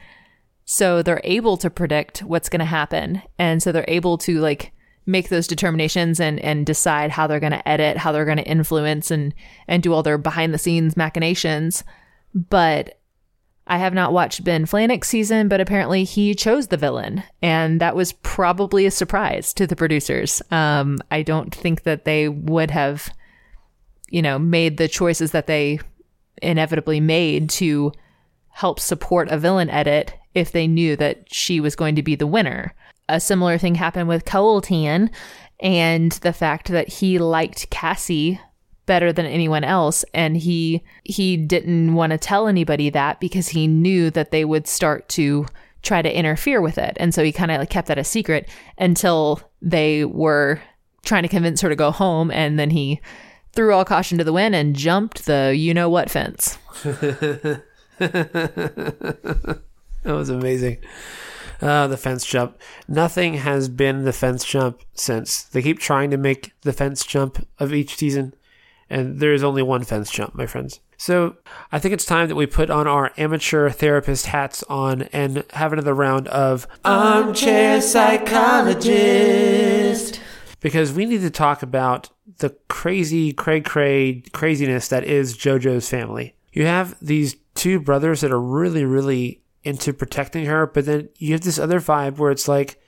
so 0.65 1.03
they're 1.03 1.21
able 1.25 1.57
to 1.59 1.71
predict 1.71 2.21
what's 2.21 2.49
going 2.49 2.61
to 2.61 2.65
happen. 2.65 3.23
And 3.39 3.63
so 3.63 3.73
they're 3.73 3.85
able 3.89 4.17
to 4.19 4.41
like 4.41 4.73
make 5.05 5.29
those 5.29 5.47
determinations 5.47 6.21
and, 6.21 6.39
and 6.41 6.65
decide 6.65 7.11
how 7.11 7.27
they're 7.27 7.41
going 7.41 7.53
to 7.53 7.69
edit, 7.69 7.97
how 7.97 8.13
they're 8.13 8.25
going 8.25 8.39
to 8.39 8.45
influence 8.45 9.11
and, 9.11 9.35
and 9.69 9.83
do 9.83 9.93
all 9.93 10.03
their 10.03 10.19
behind 10.19 10.55
the 10.55 10.59
scenes 10.59 10.97
machinations. 10.97 11.85
But 12.35 12.99
I 13.67 13.79
have 13.79 13.95
not 13.95 14.13
watched 14.13 14.45
Ben 14.45 14.67
Flajnik's 14.67 15.09
season, 15.09 15.49
but 15.49 15.61
apparently 15.61 16.05
he 16.05 16.35
chose 16.35 16.67
the 16.67 16.77
villain, 16.77 17.23
and 17.41 17.81
that 17.81 17.95
was 17.95 18.13
probably 18.13 18.87
a 18.87 18.91
surprise 18.91 19.55
to 19.55 19.67
the 19.67 19.77
producers. 19.77 20.43
Um, 20.51 20.99
I 21.11 21.23
don't 21.23 21.55
think 21.55 21.85
that 21.85 22.05
they 22.05 22.29
would 22.29 22.71
have, 22.71 23.13
you 24.11 24.21
know, 24.21 24.39
made 24.39 24.79
the 24.79 24.89
choices 24.89 25.31
that 25.31 25.47
they 25.47 25.79
inevitably 26.43 27.01
made 27.01 27.49
to 27.51 27.93
help 28.49 28.81
support 28.81 29.31
a 29.31 29.39
villain 29.39 29.71
edit 29.71 30.15
if 30.35 30.53
they 30.53 30.67
knew 30.67 30.97
that 30.97 31.33
she 31.33 31.61
was 31.61 31.77
going 31.77 31.95
to 31.95 32.03
be 32.03 32.17
the 32.17 32.27
winner. 32.27 32.75
A 33.09 33.21
similar 33.21 33.59
thing 33.59 33.77
happened 33.77 34.09
with 34.09 34.25
Colton 34.25 35.11
and 35.61 36.13
the 36.13 36.33
fact 36.33 36.69
that 36.69 36.89
he 36.89 37.19
liked 37.19 37.71
Cassie 37.71 38.41
better 38.87 39.13
than 39.13 39.27
anyone 39.27 39.65
else. 39.65 40.05
And 40.15 40.37
he 40.37 40.83
he 41.05 41.37
didn't 41.37 41.95
want 41.95 42.13
to 42.13 42.19
tell 42.19 42.49
anybody 42.49 42.91
that 42.91 43.21
because 43.21 43.49
he 43.49 43.67
knew 43.67 44.11
that 44.11 44.31
they 44.31 44.45
would 44.45 44.67
start 44.67 45.09
to 45.11 45.47
try 45.83 46.03
to 46.03 46.17
interfere 46.17 46.61
with 46.61 46.79
it. 46.79 46.97
And 46.99 47.15
so 47.15 47.25
he 47.25 47.33
kind 47.33 47.51
of 47.51 47.59
like 47.59 47.71
kept 47.71 47.89
that 47.89 47.99
a 47.99 48.05
secret 48.05 48.49
until 48.79 49.41
they 49.61 50.05
were 50.05 50.61
trying 51.05 51.25
to 51.25 51.29
convince 51.29 51.61
her 51.61 51.69
to 51.69 51.77
go 51.77 51.91
home. 51.91 52.31
And 52.31 52.59
then 52.59 52.71
he 52.71 53.01
threw 53.53 53.75
all 53.75 53.85
caution 53.85 54.19
to 54.19 54.25
the 54.25 54.33
wind 54.33 54.55
and 54.55 54.77
jumped 54.77 55.27
the 55.27 55.55
you 55.57 55.75
know 55.75 55.89
what 55.89 56.11
fence. 56.11 56.59
That 60.03 60.15
was 60.15 60.29
amazing. 60.29 60.79
Uh, 61.61 61.87
the 61.87 61.97
fence 61.97 62.27
jump. 62.27 62.59
Nothing 62.89 63.35
has 63.35 63.69
been 63.69 64.05
the 64.05 64.13
fence 64.13 64.45
jump 64.45 64.81
since. 64.95 65.45
They 65.45 65.63
keep 65.63 65.79
trying 65.79 66.11
to 66.11 66.17
make 66.17 66.53
the 66.63 66.73
fence 66.73 67.05
jump 67.05 67.47
of 67.61 67.73
each 67.73 67.97
season, 67.97 68.35
and 68.93 69.19
there 69.19 69.33
is 69.33 69.43
only 69.43 69.63
one 69.63 69.83
fence 69.85 70.11
jump, 70.11 70.35
my 70.35 70.45
friends. 70.47 70.81
So 70.99 71.37
I 71.73 71.79
think 71.79 71.95
it's 71.95 72.05
time 72.05 72.29
that 72.29 72.37
we 72.37 72.45
put 72.47 72.69
on 72.71 72.87
our 72.87 73.11
amateur 73.17 73.71
therapist 73.71 74.27
hats 74.27 74.63
on 74.65 75.03
and 75.13 75.45
have 75.51 75.73
another 75.73 75.95
round 75.95 76.29
of 76.29 76.67
armchair 76.85 77.81
psychologist 77.81 80.21
because 80.61 80.93
we 80.93 81.07
need 81.07 81.23
to 81.23 81.31
talk 81.31 81.63
about 81.63 82.11
the 82.39 82.51
crazy 82.69 83.33
cray 83.33 83.61
cray 83.61 84.23
craziness 84.33 84.89
that 84.89 85.05
is 85.05 85.37
JoJo's 85.37 85.89
family. 85.89 86.37
You 86.53 86.67
have 86.67 86.97
these 87.01 87.37
two 87.55 87.81
brothers 87.81 88.21
that 88.21 88.31
are 88.31 88.41
really, 88.41 88.85
really 88.85 89.41
into 89.65 89.93
protecting 89.93 90.47
her, 90.47 90.67
but 90.67 90.87
then 90.87 91.09
you 91.17 91.33
have 91.33 91.43
this 91.43 91.59
other 91.59 91.81
vibe 91.81 92.19
where 92.19 92.31
it's 92.31 92.47
like 92.47 92.81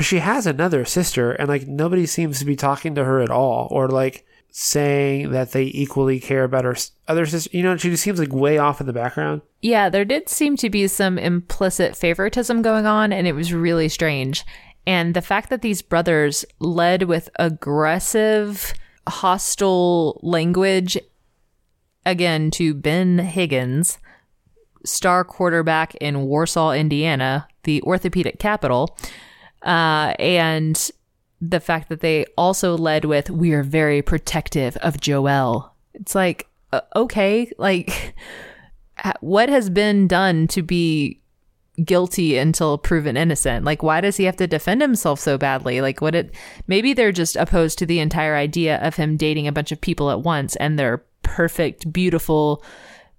she 0.00 0.20
has 0.20 0.46
another 0.46 0.84
sister 0.84 1.32
and 1.32 1.48
like 1.48 1.66
nobody 1.66 2.06
seems 2.06 2.38
to 2.38 2.44
be 2.44 2.56
talking 2.56 2.94
to 2.94 3.04
her 3.04 3.20
at 3.20 3.30
all 3.30 3.68
or 3.70 3.88
like 3.88 4.24
saying 4.54 5.30
that 5.30 5.52
they 5.52 5.64
equally 5.64 6.20
care 6.20 6.44
about 6.44 6.64
her 6.64 6.76
other 7.08 7.24
sister. 7.24 7.56
You 7.56 7.62
know, 7.62 7.76
she 7.76 7.90
just 7.90 8.02
seems 8.02 8.18
like 8.18 8.32
way 8.32 8.58
off 8.58 8.80
in 8.80 8.86
the 8.86 8.92
background. 8.92 9.40
Yeah, 9.62 9.88
there 9.88 10.04
did 10.04 10.28
seem 10.28 10.56
to 10.58 10.68
be 10.68 10.86
some 10.86 11.18
implicit 11.18 11.96
favoritism 11.96 12.60
going 12.60 12.86
on, 12.86 13.12
and 13.12 13.26
it 13.26 13.32
was 13.32 13.54
really 13.54 13.88
strange. 13.88 14.44
And 14.86 15.14
the 15.14 15.22
fact 15.22 15.48
that 15.48 15.62
these 15.62 15.80
brothers 15.80 16.44
led 16.58 17.04
with 17.04 17.30
aggressive, 17.38 18.74
hostile 19.08 20.20
language, 20.22 20.98
again, 22.04 22.50
to 22.52 22.74
Ben 22.74 23.18
Higgins, 23.18 23.98
star 24.84 25.24
quarterback 25.24 25.94
in 25.94 26.22
Warsaw, 26.22 26.72
Indiana, 26.72 27.48
the 27.62 27.80
orthopedic 27.82 28.38
capital, 28.38 28.98
uh, 29.62 30.14
and 30.18 30.90
the 31.42 31.60
fact 31.60 31.88
that 31.88 32.00
they 32.00 32.24
also 32.38 32.78
led 32.78 33.04
with, 33.04 33.28
we 33.28 33.52
are 33.52 33.64
very 33.64 34.00
protective 34.00 34.76
of 34.78 35.00
Joel. 35.00 35.74
It's 35.92 36.14
like, 36.14 36.48
uh, 36.72 36.82
okay, 36.94 37.52
like, 37.58 38.14
what 39.20 39.48
has 39.48 39.68
been 39.68 40.06
done 40.06 40.46
to 40.48 40.62
be 40.62 41.20
guilty 41.84 42.38
until 42.38 42.78
proven 42.78 43.16
innocent? 43.16 43.64
Like 43.64 43.82
why 43.82 44.00
does 44.00 44.16
he 44.16 44.24
have 44.24 44.36
to 44.36 44.46
defend 44.46 44.80
himself 44.80 45.18
so 45.18 45.36
badly? 45.36 45.80
Like 45.80 46.00
what 46.00 46.14
it 46.14 46.34
maybe 46.66 46.92
they're 46.92 47.12
just 47.12 47.34
opposed 47.34 47.78
to 47.78 47.86
the 47.86 47.98
entire 47.98 48.36
idea 48.36 48.78
of 48.78 48.96
him 48.96 49.16
dating 49.16 49.48
a 49.48 49.52
bunch 49.52 49.72
of 49.72 49.80
people 49.80 50.10
at 50.10 50.20
once 50.20 50.54
and 50.56 50.78
their 50.78 51.04
perfect 51.22 51.92
beautiful 51.92 52.62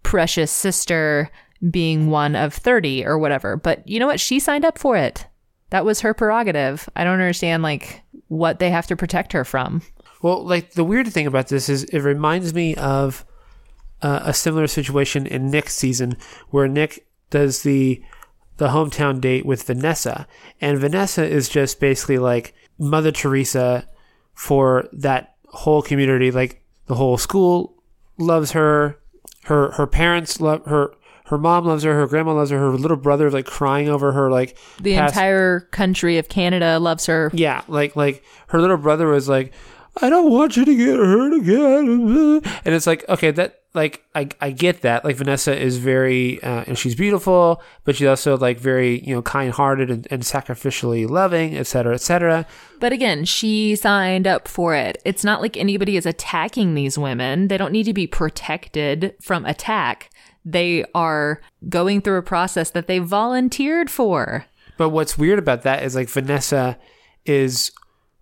precious 0.04 0.52
sister 0.52 1.32
being 1.72 2.10
one 2.10 2.36
of 2.36 2.54
30 2.54 3.06
or 3.06 3.18
whatever. 3.18 3.58
But 3.58 3.88
you 3.88 4.00
know 4.00 4.08
what? 4.08 4.20
She 4.20 4.40
signed 4.40 4.66
up 4.66 4.78
for 4.78 4.98
it. 4.98 5.26
That 5.72 5.86
was 5.86 6.02
her 6.02 6.14
prerogative. 6.14 6.88
I 6.96 7.04
don't 7.04 7.14
understand 7.14 7.64
like 7.64 8.04
what 8.28 8.60
they 8.60 8.70
have 8.70 8.88
to 8.88 8.96
protect 8.96 9.34
her 9.34 9.44
from 9.44 9.82
Well, 10.22 10.46
like 10.46 10.74
the 10.74 10.84
weird 10.84 11.08
thing 11.08 11.28
about 11.28 11.48
this 11.48 11.70
is 11.70 11.84
it 11.86 12.00
reminds 12.00 12.54
me 12.54 12.76
of 12.76 13.26
uh, 14.02 14.22
a 14.24 14.34
similar 14.34 14.68
situation 14.68 15.26
in 15.26 15.50
Nick's 15.50 15.74
season 15.74 16.18
where 16.50 16.68
Nick 16.68 17.08
does 17.30 17.64
the 17.64 18.02
the 18.58 18.68
hometown 18.68 19.20
date 19.20 19.46
with 19.46 19.64
Vanessa, 19.64 20.28
and 20.62 20.78
Vanessa 20.78 21.26
is 21.26 21.50
just 21.50 21.80
basically 21.80 22.20
like 22.20 22.54
Mother 22.78 23.12
Teresa 23.12 23.88
for 24.36 24.88
that 24.94 25.36
whole 25.48 25.82
community. 25.82 26.32
Like 26.32 26.62
the 26.86 26.96
whole 26.96 27.18
school 27.18 27.82
loves 28.18 28.52
her, 28.52 29.00
her 29.46 29.72
her 29.72 29.88
parents 29.88 30.40
love 30.40 30.66
her. 30.66 30.94
Her 31.34 31.40
mom 31.40 31.66
loves 31.66 31.84
her. 31.84 31.96
Her 31.96 32.06
grandma 32.06 32.34
loves 32.34 32.52
her. 32.52 32.60
Her 32.60 32.70
little 32.70 32.96
brother 32.96 33.32
like 33.32 33.46
crying 33.46 33.90
over 33.90 34.12
her. 34.12 34.30
Like 34.30 34.56
the 34.80 34.94
past- 34.94 35.16
entire 35.16 35.62
country 35.72 36.20
of 36.20 36.30
canada 36.30 36.78
loves 36.78 37.08
her 37.08 37.32
yeah, 37.34 37.64
like 37.68 37.96
like 37.96 38.24
her 38.48 38.62
little 38.62 38.78
brother 38.78 39.08
was 39.08 39.28
like, 39.28 39.52
I 40.02 40.10
don't 40.10 40.32
want 40.32 40.56
you 40.56 40.66
to 40.66 40.76
get 40.76 40.96
hurt 40.96 41.34
again, 41.34 42.42
and 42.66 42.76
it's 42.76 42.86
like 42.86 43.08
okay, 43.10 43.32
that 43.32 43.62
like 43.74 44.04
I 44.14 44.30
I 44.40 44.52
get 44.52 44.82
that. 44.82 45.04
Like 45.04 45.16
Vanessa 45.16 45.60
is 45.60 45.78
very 45.78 46.42
uh, 46.44 46.64
and 46.68 46.78
she's 46.78 46.96
beautiful, 46.96 47.62
but 47.84 47.96
she's 47.96 48.08
also 48.08 48.38
like 48.38 48.60
very 48.60 49.00
you 49.02 49.16
know 49.16 49.22
kind 49.22 49.52
hearted 49.52 49.90
and, 49.90 50.08
and 50.12 50.22
sacrificially 50.22 51.10
loving, 51.10 51.58
etc. 51.58 51.66
Cetera, 51.66 51.94
etc. 51.96 52.32
Cetera. 52.44 52.46
But 52.80 52.94
again, 52.94 53.26
she 53.26 53.76
signed 53.76 54.28
up 54.28 54.48
for 54.48 54.76
it. 54.76 55.02
It's 55.06 55.24
not 55.24 55.42
like 55.42 55.58
anybody 55.58 55.98
is 55.98 56.06
attacking 56.06 56.76
these 56.76 56.98
women. 56.98 57.48
They 57.48 57.58
don't 57.58 57.72
need 57.72 57.86
to 57.86 57.94
be 57.94 58.08
protected 58.08 59.16
from 59.22 59.46
attack. 59.46 60.10
They 60.46 60.86
are 60.94 61.42
going 61.70 62.02
through 62.02 62.18
a 62.18 62.24
process 62.24 62.70
that 62.72 62.88
they 62.88 63.00
volunteered 63.00 63.90
for. 63.90 64.46
But 64.78 64.90
what's 64.90 65.18
weird 65.18 65.40
about 65.40 65.62
that 65.64 65.84
is 65.84 65.96
like 65.96 66.10
Vanessa 66.10 66.78
is 67.26 67.72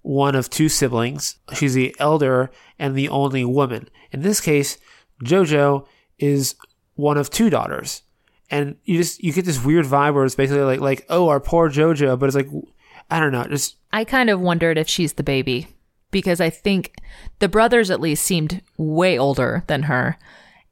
one 0.01 0.36
of 0.36 0.49
two 0.49 0.69
siblings. 0.69 1.36
She's 1.53 1.73
the 1.73 1.95
elder 1.99 2.51
and 2.77 2.95
the 2.95 3.10
only 3.10 3.45
woman. 3.45 3.89
In 4.12 4.21
this 4.21 4.41
case, 4.41 4.77
Jojo 5.23 5.86
is 6.19 6.55
one 6.95 7.17
of 7.17 7.29
two 7.29 7.49
daughters. 7.49 8.03
And 8.49 8.75
you 8.84 8.97
just 8.97 9.23
you 9.23 9.31
get 9.31 9.45
this 9.45 9.63
weird 9.63 9.86
vibe 9.86 10.13
where 10.13 10.25
it's 10.25 10.36
basically 10.36 10.63
like 10.63 10.81
like 10.81 11.05
oh 11.10 11.29
our 11.29 11.39
poor 11.39 11.69
Jojo, 11.69 12.19
but 12.19 12.25
it's 12.25 12.36
like 12.36 12.49
I 13.10 13.19
don't 13.19 13.31
know, 13.31 13.45
just 13.45 13.77
I 13.93 14.03
kind 14.03 14.29
of 14.29 14.41
wondered 14.41 14.77
if 14.77 14.89
she's 14.89 15.13
the 15.13 15.23
baby 15.23 15.67
because 16.12 16.41
I 16.41 16.49
think 16.49 16.95
the 17.39 17.47
brothers 17.47 17.89
at 17.89 18.01
least 18.01 18.25
seemed 18.25 18.62
way 18.77 19.17
older 19.17 19.63
than 19.67 19.84
her. 19.84 20.17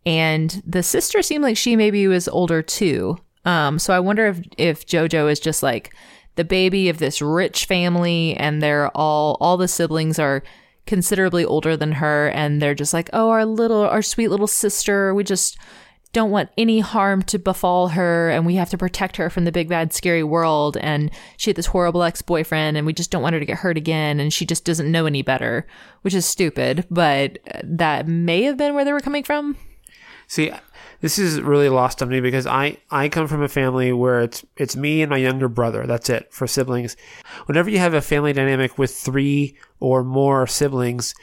And 0.05 0.61
the 0.65 0.83
sister 0.83 1.21
seemed 1.21 1.43
like 1.43 1.57
she 1.57 1.75
maybe 1.75 2.07
was 2.07 2.27
older 2.27 2.61
too. 2.61 3.17
Um, 3.45 3.79
so 3.79 3.93
I 3.93 3.99
wonder 3.99 4.27
if, 4.27 4.41
if 4.57 4.85
JoJo 4.85 5.31
is 5.31 5.39
just 5.39 5.63
like 5.63 5.93
the 6.35 6.45
baby 6.45 6.89
of 6.89 6.99
this 6.99 7.21
rich 7.21 7.65
family 7.65 8.35
and 8.35 8.61
they're 8.61 8.89
all, 8.95 9.37
all 9.39 9.57
the 9.57 9.67
siblings 9.67 10.19
are 10.19 10.43
considerably 10.85 11.45
older 11.45 11.75
than 11.77 11.93
her. 11.93 12.29
And 12.29 12.61
they're 12.61 12.75
just 12.75 12.93
like, 12.93 13.09
oh, 13.13 13.29
our 13.29 13.45
little, 13.45 13.81
our 13.81 14.01
sweet 14.01 14.29
little 14.29 14.47
sister, 14.47 15.13
we 15.13 15.23
just 15.23 15.57
don't 16.11 16.31
want 16.31 16.49
any 16.57 16.79
harm 16.79 17.21
to 17.21 17.37
befall 17.37 17.89
her 17.89 18.29
and 18.31 18.45
we 18.45 18.55
have 18.55 18.69
to 18.69 18.77
protect 18.77 19.17
her 19.17 19.29
from 19.29 19.45
the 19.45 19.51
big 19.51 19.69
bad 19.69 19.93
scary 19.93 20.23
world 20.23 20.75
and 20.77 21.11
she 21.37 21.51
had 21.51 21.55
this 21.55 21.67
horrible 21.67 22.01
ex-boyfriend 22.01 22.75
and 22.75 22.85
we 22.85 22.93
just 22.93 23.11
don't 23.11 23.21
want 23.21 23.33
her 23.33 23.39
to 23.39 23.45
get 23.45 23.59
hurt 23.59 23.77
again 23.77 24.19
and 24.19 24.33
she 24.33 24.45
just 24.45 24.65
doesn't 24.65 24.91
know 24.91 25.05
any 25.05 25.21
better 25.21 25.67
which 26.01 26.15
is 26.15 26.25
stupid 26.25 26.83
but 26.89 27.37
that 27.63 28.07
may 28.07 28.41
have 28.41 28.57
been 28.57 28.73
where 28.73 28.83
they 28.83 28.93
were 28.93 28.99
coming 28.99 29.23
from 29.23 29.55
See, 30.29 30.51
this 31.01 31.17
is 31.17 31.41
really 31.41 31.69
lost 31.69 32.03
on 32.03 32.09
me 32.09 32.21
because 32.21 32.45
I, 32.45 32.77
I 32.91 33.09
come 33.09 33.27
from 33.27 33.41
a 33.41 33.47
family 33.47 33.91
where 33.91 34.21
it's 34.21 34.45
it's 34.57 34.75
me 34.75 35.01
and 35.01 35.09
my 35.09 35.17
younger 35.17 35.49
brother. 35.49 35.87
That's 35.87 36.07
it 36.07 36.31
for 36.31 36.45
siblings. 36.45 36.95
Whenever 37.47 37.69
you 37.71 37.79
have 37.79 37.95
a 37.95 38.01
family 38.01 38.31
dynamic 38.31 38.77
with 38.77 38.95
three 38.95 39.57
or 39.79 40.03
more 40.03 40.45
siblings, 40.45 41.15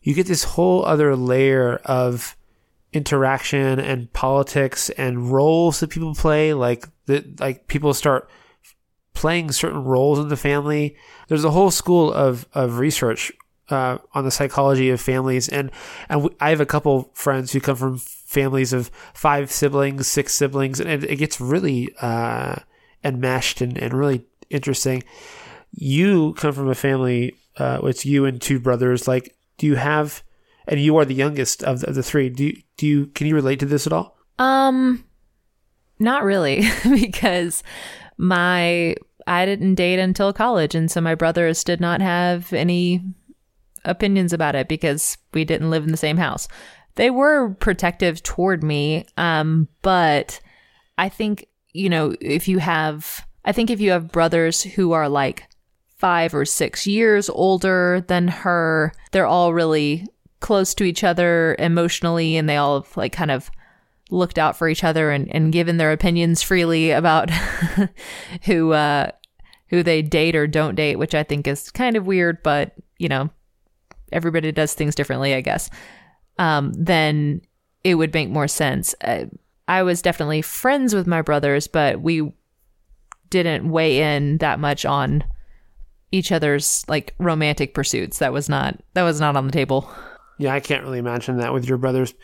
you 0.00 0.14
get 0.14 0.28
this 0.28 0.44
whole 0.44 0.84
other 0.84 1.16
layer 1.16 1.80
of 1.84 2.36
interaction 2.92 3.80
and 3.80 4.12
politics 4.12 4.90
and 4.90 5.32
roles 5.32 5.80
that 5.80 5.90
people 5.90 6.14
play. 6.14 6.54
Like 6.54 6.86
that, 7.06 7.40
like 7.40 7.66
people 7.66 7.92
start 7.94 8.30
playing 9.12 9.50
certain 9.50 9.82
roles 9.82 10.20
in 10.20 10.28
the 10.28 10.36
family. 10.36 10.94
There's 11.26 11.44
a 11.44 11.50
whole 11.50 11.72
school 11.72 12.12
of 12.12 12.46
of 12.54 12.78
research 12.78 13.32
uh, 13.70 13.98
on 14.14 14.24
the 14.24 14.30
psychology 14.30 14.90
of 14.90 15.00
families, 15.00 15.48
and 15.48 15.72
and 16.08 16.30
I 16.38 16.50
have 16.50 16.60
a 16.60 16.66
couple 16.66 17.10
friends 17.14 17.50
who 17.50 17.60
come 17.60 17.74
from 17.74 17.98
families 18.26 18.72
of 18.72 18.90
five 19.14 19.50
siblings, 19.50 20.06
six 20.06 20.34
siblings, 20.34 20.80
and 20.80 21.04
it, 21.04 21.16
gets 21.16 21.40
really 21.40 21.94
uh, 22.00 22.56
enmeshed 23.02 23.60
and, 23.60 23.78
and 23.78 23.94
really 23.94 24.26
interesting. 24.50 25.02
You 25.72 26.34
come 26.34 26.52
from 26.52 26.68
a 26.68 26.74
family, 26.74 27.34
uh, 27.56 27.80
it's 27.84 28.04
you 28.04 28.26
and 28.26 28.40
two 28.40 28.60
brothers. 28.60 29.08
Like, 29.08 29.34
do 29.56 29.66
you 29.66 29.76
have, 29.76 30.22
and 30.68 30.80
you 30.80 30.96
are 30.98 31.04
the 31.04 31.14
youngest 31.14 31.62
of 31.62 31.80
the, 31.80 31.88
of 31.88 31.94
the 31.94 32.02
three. 32.02 32.28
Do 32.28 32.44
you, 32.44 32.62
do 32.76 32.86
you 32.86 33.06
can 33.06 33.26
you 33.26 33.34
relate 33.34 33.60
to 33.60 33.66
this 33.66 33.86
at 33.86 33.92
all? 33.92 34.16
um 34.38 35.04
not 35.98 36.24
really 36.24 36.62
because 36.84 37.62
my 38.18 38.94
I 39.26 39.44
didn't 39.44 39.74
date 39.74 39.98
until 39.98 40.32
college 40.32 40.74
and 40.74 40.90
so 40.90 41.00
my 41.00 41.14
brothers 41.14 41.64
did 41.64 41.80
not 41.80 42.00
have 42.00 42.52
any 42.52 43.02
opinions 43.84 44.32
about 44.32 44.54
it 44.54 44.68
because 44.68 45.16
we 45.32 45.44
didn't 45.44 45.70
live 45.70 45.84
in 45.84 45.90
the 45.90 45.96
same 45.96 46.16
house. 46.16 46.48
They 46.96 47.10
were 47.10 47.50
protective 47.54 48.22
toward 48.22 48.62
me, 48.62 49.06
um, 49.16 49.68
but 49.82 50.40
I 50.98 51.08
think, 51.08 51.46
you 51.72 51.88
know, 51.88 52.14
if 52.20 52.48
you 52.48 52.58
have, 52.58 53.26
I 53.44 53.52
think 53.52 53.70
if 53.70 53.80
you 53.80 53.90
have 53.90 54.12
brothers 54.12 54.62
who 54.62 54.92
are 54.92 55.08
like 55.08 55.48
five 55.96 56.34
or 56.34 56.44
six 56.44 56.86
years 56.86 57.28
older 57.30 58.04
than 58.08 58.28
her, 58.28 58.92
they're 59.12 59.26
all 59.26 59.54
really 59.54 60.06
close 60.40 60.74
to 60.74 60.84
each 60.84 61.04
other 61.04 61.56
emotionally 61.58 62.36
and 62.36 62.48
they 62.48 62.56
all 62.56 62.82
have 62.82 62.96
like 62.96 63.12
kind 63.12 63.30
of 63.30 63.50
looked 64.10 64.38
out 64.38 64.56
for 64.56 64.68
each 64.68 64.84
other 64.84 65.10
and, 65.10 65.34
and 65.34 65.52
given 65.52 65.78
their 65.78 65.92
opinions 65.92 66.42
freely 66.42 66.90
about 66.92 67.30
who, 68.44 68.72
uh, 68.72 69.10
who 69.68 69.82
they 69.82 70.00
date 70.00 70.36
or 70.36 70.46
don't 70.46 70.76
date, 70.76 70.96
which 70.96 71.14
I 71.14 71.24
think 71.24 71.46
is 71.46 71.70
kind 71.70 71.96
of 71.96 72.06
weird, 72.06 72.42
but 72.42 72.72
you 72.98 73.08
know, 73.08 73.30
everybody 74.12 74.52
does 74.52 74.74
things 74.74 74.94
differently, 74.94 75.34
I 75.34 75.40
guess, 75.40 75.68
um, 76.38 76.72
then 76.72 77.40
it 77.84 77.94
would 77.94 78.12
make 78.12 78.28
more 78.28 78.48
sense. 78.48 78.94
Uh, 79.00 79.26
I 79.68 79.82
was 79.82 80.02
definitely 80.02 80.42
friends 80.42 80.94
with 80.94 81.06
my 81.06 81.22
brothers, 81.22 81.66
but 81.66 82.00
we 82.00 82.32
didn't 83.30 83.70
weigh 83.70 84.16
in 84.16 84.38
that 84.38 84.60
much 84.60 84.84
on 84.84 85.24
each 86.12 86.30
other's 86.30 86.84
like 86.88 87.14
romantic 87.18 87.74
pursuits. 87.74 88.18
That 88.18 88.32
was 88.32 88.48
not 88.48 88.80
that 88.94 89.02
was 89.02 89.20
not 89.20 89.36
on 89.36 89.46
the 89.46 89.52
table. 89.52 89.90
Yeah, 90.38 90.54
I 90.54 90.60
can't 90.60 90.84
really 90.84 90.98
imagine 90.98 91.38
that 91.38 91.52
with 91.52 91.68
your 91.68 91.78
brothers. 91.78 92.14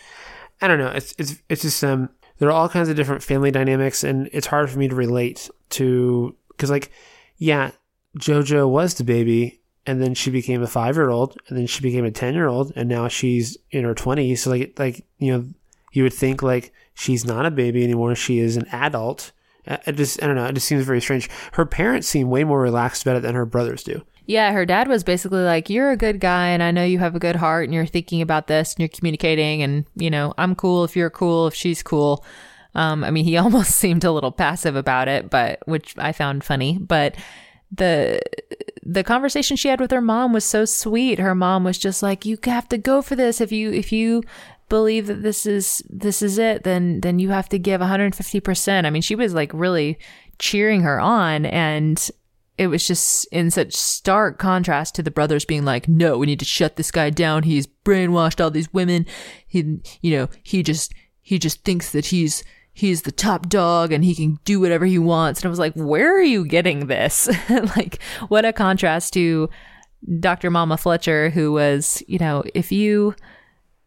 I 0.61 0.69
don't 0.69 0.79
know. 0.79 0.89
It's 0.91 1.15
it's 1.19 1.43
it's 1.49 1.63
just 1.63 1.83
um 1.83 2.11
there 2.39 2.49
are 2.49 2.53
all 2.53 2.69
kinds 2.69 2.89
of 2.89 2.97
different 2.97 3.23
family 3.23 3.51
dynamics 3.51 4.05
and 4.05 4.29
it's 4.33 4.47
hard 4.47 4.71
for 4.71 4.79
me 4.79 4.89
to 4.89 4.95
relate 4.95 5.51
to 5.71 6.37
cuz 6.59 6.71
like 6.71 6.91
yeah, 7.39 7.73
JoJo 8.19 8.69
was 8.69 8.95
the 8.95 9.05
baby 9.05 9.62
and 9.87 10.01
then 10.01 10.15
she 10.15 10.31
became 10.31 10.63
a 10.63 10.67
5-year-old 10.67 11.37
and 11.49 11.59
then 11.59 11.67
she 11.67 11.83
became 11.83 12.05
a 12.05 12.11
10-year-old 12.11 12.73
and 12.77 12.89
now 12.89 13.09
she's 13.09 13.57
in 13.71 13.85
her 13.85 13.95
20s. 13.95 14.39
So 14.39 14.51
like 14.51 14.79
like 14.79 15.05
you 15.19 15.33
know, 15.33 15.47
you 15.93 16.03
would 16.03 16.13
think 16.13 16.43
like 16.43 16.73
she's 16.95 17.25
not 17.25 17.47
a 17.47 17.51
baby 17.51 17.85
anymore, 17.85 18.15
she 18.15 18.39
is 18.39 18.57
an 18.57 18.67
adult. 18.73 19.33
It 19.65 19.97
just 19.97 20.23
I 20.23 20.27
don't 20.27 20.37
know, 20.37 20.47
it 20.47 20.55
just 20.55 20.67
seems 20.67 20.85
very 20.85 21.01
strange. 21.01 21.29
Her 21.53 21.67
parents 21.67 22.09
seem 22.09 22.31
way 22.31 22.45
more 22.45 22.61
relaxed 22.61 23.03
about 23.03 23.17
it 23.17 23.23
than 23.23 23.35
her 23.35 23.47
brothers 23.47 23.83
do. 23.83 24.03
Yeah, 24.27 24.53
her 24.53 24.65
dad 24.65 24.89
was 24.89 25.03
basically 25.03 25.43
like, 25.43 25.69
"You're 25.69 25.91
a 25.91 25.97
good 25.97 26.21
guy, 26.21 26.49
and 26.49 26.63
I 26.63 26.71
know 26.71 26.85
you 26.85 26.99
have 27.01 27.17
a 27.17 27.21
good 27.21 27.37
heart, 27.37 27.65
and 27.65 27.75
you're 27.75 27.87
thinking 27.87 28.23
about 28.23 28.47
this, 28.47 28.73
and 28.73 28.81
you're 28.81 28.89
communicating, 28.89 29.63
and 29.63 29.85
you 29.97 30.11
know, 30.11 30.33
I'm 30.39 30.55
cool 30.55 30.85
if 30.85 30.97
you're 30.97 31.11
cool, 31.11 31.49
if 31.49 31.55
she's 31.55 31.83
cool." 31.83 32.25
Um, 32.75 33.05
I 33.05 33.11
mean, 33.11 33.25
he 33.25 33.37
almost 33.39 33.73
seemed 33.73 34.05
a 34.05 34.13
little 34.13 34.33
passive 34.33 34.77
about 34.77 35.09
it, 35.09 35.29
but 35.29 35.61
which 35.67 35.95
I 35.99 36.13
found 36.13 36.45
funny. 36.45 36.79
But 36.79 37.17
the 37.73 38.21
the 38.85 39.03
conversation 39.03 39.57
she 39.57 39.69
had 39.69 39.81
with 39.81 39.91
her 39.91 40.01
mom 40.01 40.33
was 40.33 40.45
so 40.45 40.65
sweet. 40.65 41.19
Her 41.19 41.35
mom 41.35 41.65
was 41.65 41.79
just 41.79 42.03
like, 42.03 42.27
"You 42.27 42.39
have 42.45 42.69
to 42.69 42.79
go 42.79 43.01
for 43.01 43.17
this. 43.17 43.41
If 43.41 43.51
you 43.51 43.73
if 43.73 43.93
you 43.93 44.23
believe 44.69 45.07
that 45.07 45.23
this 45.23 45.47
is 45.47 45.83
this 45.89 46.21
is 46.21 46.39
it, 46.39 46.65
then 46.65 47.01
then 47.01 47.19
you 47.19 47.31
have 47.31 47.49
to 47.51 47.59
give 47.59 47.81
150 47.81 48.41
percent." 48.41 48.87
I 48.87 48.91
mean, 48.91 49.03
she 49.03 49.15
was 49.15 49.33
like 49.35 49.53
really 49.55 49.99
cheering 50.39 50.83
her 50.83 51.01
on, 51.01 51.47
and 51.47 52.11
it 52.59 52.67
was 52.67 52.87
just 52.87 53.27
in 53.33 53.51
such 53.51 53.73
stark 53.73 54.39
contrast 54.39 54.95
to 54.97 55.03
the 55.03 55.11
brothers 55.11 55.47
being 55.47 55.65
like, 55.65 55.89
"No, 55.89 56.19
we 56.19 56.27
need 56.27 56.41
to 56.41 56.45
shut 56.45 56.77
this 56.77 56.91
guy 56.91 57.09
down. 57.09 57.45
He's 57.45 57.67
brainwashed 57.67 58.43
all 58.43 58.51
these 58.51 58.73
women. 58.73 59.07
He, 59.47 59.79
you 60.03 60.17
know, 60.17 60.29
he 60.43 60.63
just 60.63 60.93
he 61.23 61.39
just 61.39 61.65
thinks 61.65 61.91
that 61.93 62.07
he's." 62.07 62.45
He's 62.75 63.03
the 63.03 63.13
top 63.13 63.49
dog 63.49 63.93
and 63.93 64.05
he 64.05 64.15
can 64.15 64.39
do 64.45 64.59
whatever 64.59 64.87
he 64.87 64.99
wants. 64.99 65.41
And 65.41 65.47
I 65.47 65.51
was 65.51 65.59
like, 65.59 65.75
where 65.75 66.17
are 66.17 66.23
you 66.23 66.47
getting 66.47 66.87
this? 66.87 67.29
like, 67.77 68.03
what 68.29 68.45
a 68.45 68.53
contrast 68.53 69.13
to 69.15 69.51
Dr. 70.21 70.51
Mama 70.51 70.77
Fletcher, 70.77 71.31
who 71.31 71.53
was, 71.53 72.03
you 72.07 72.19
know, 72.19 72.43
if 72.55 72.73
you 72.73 73.15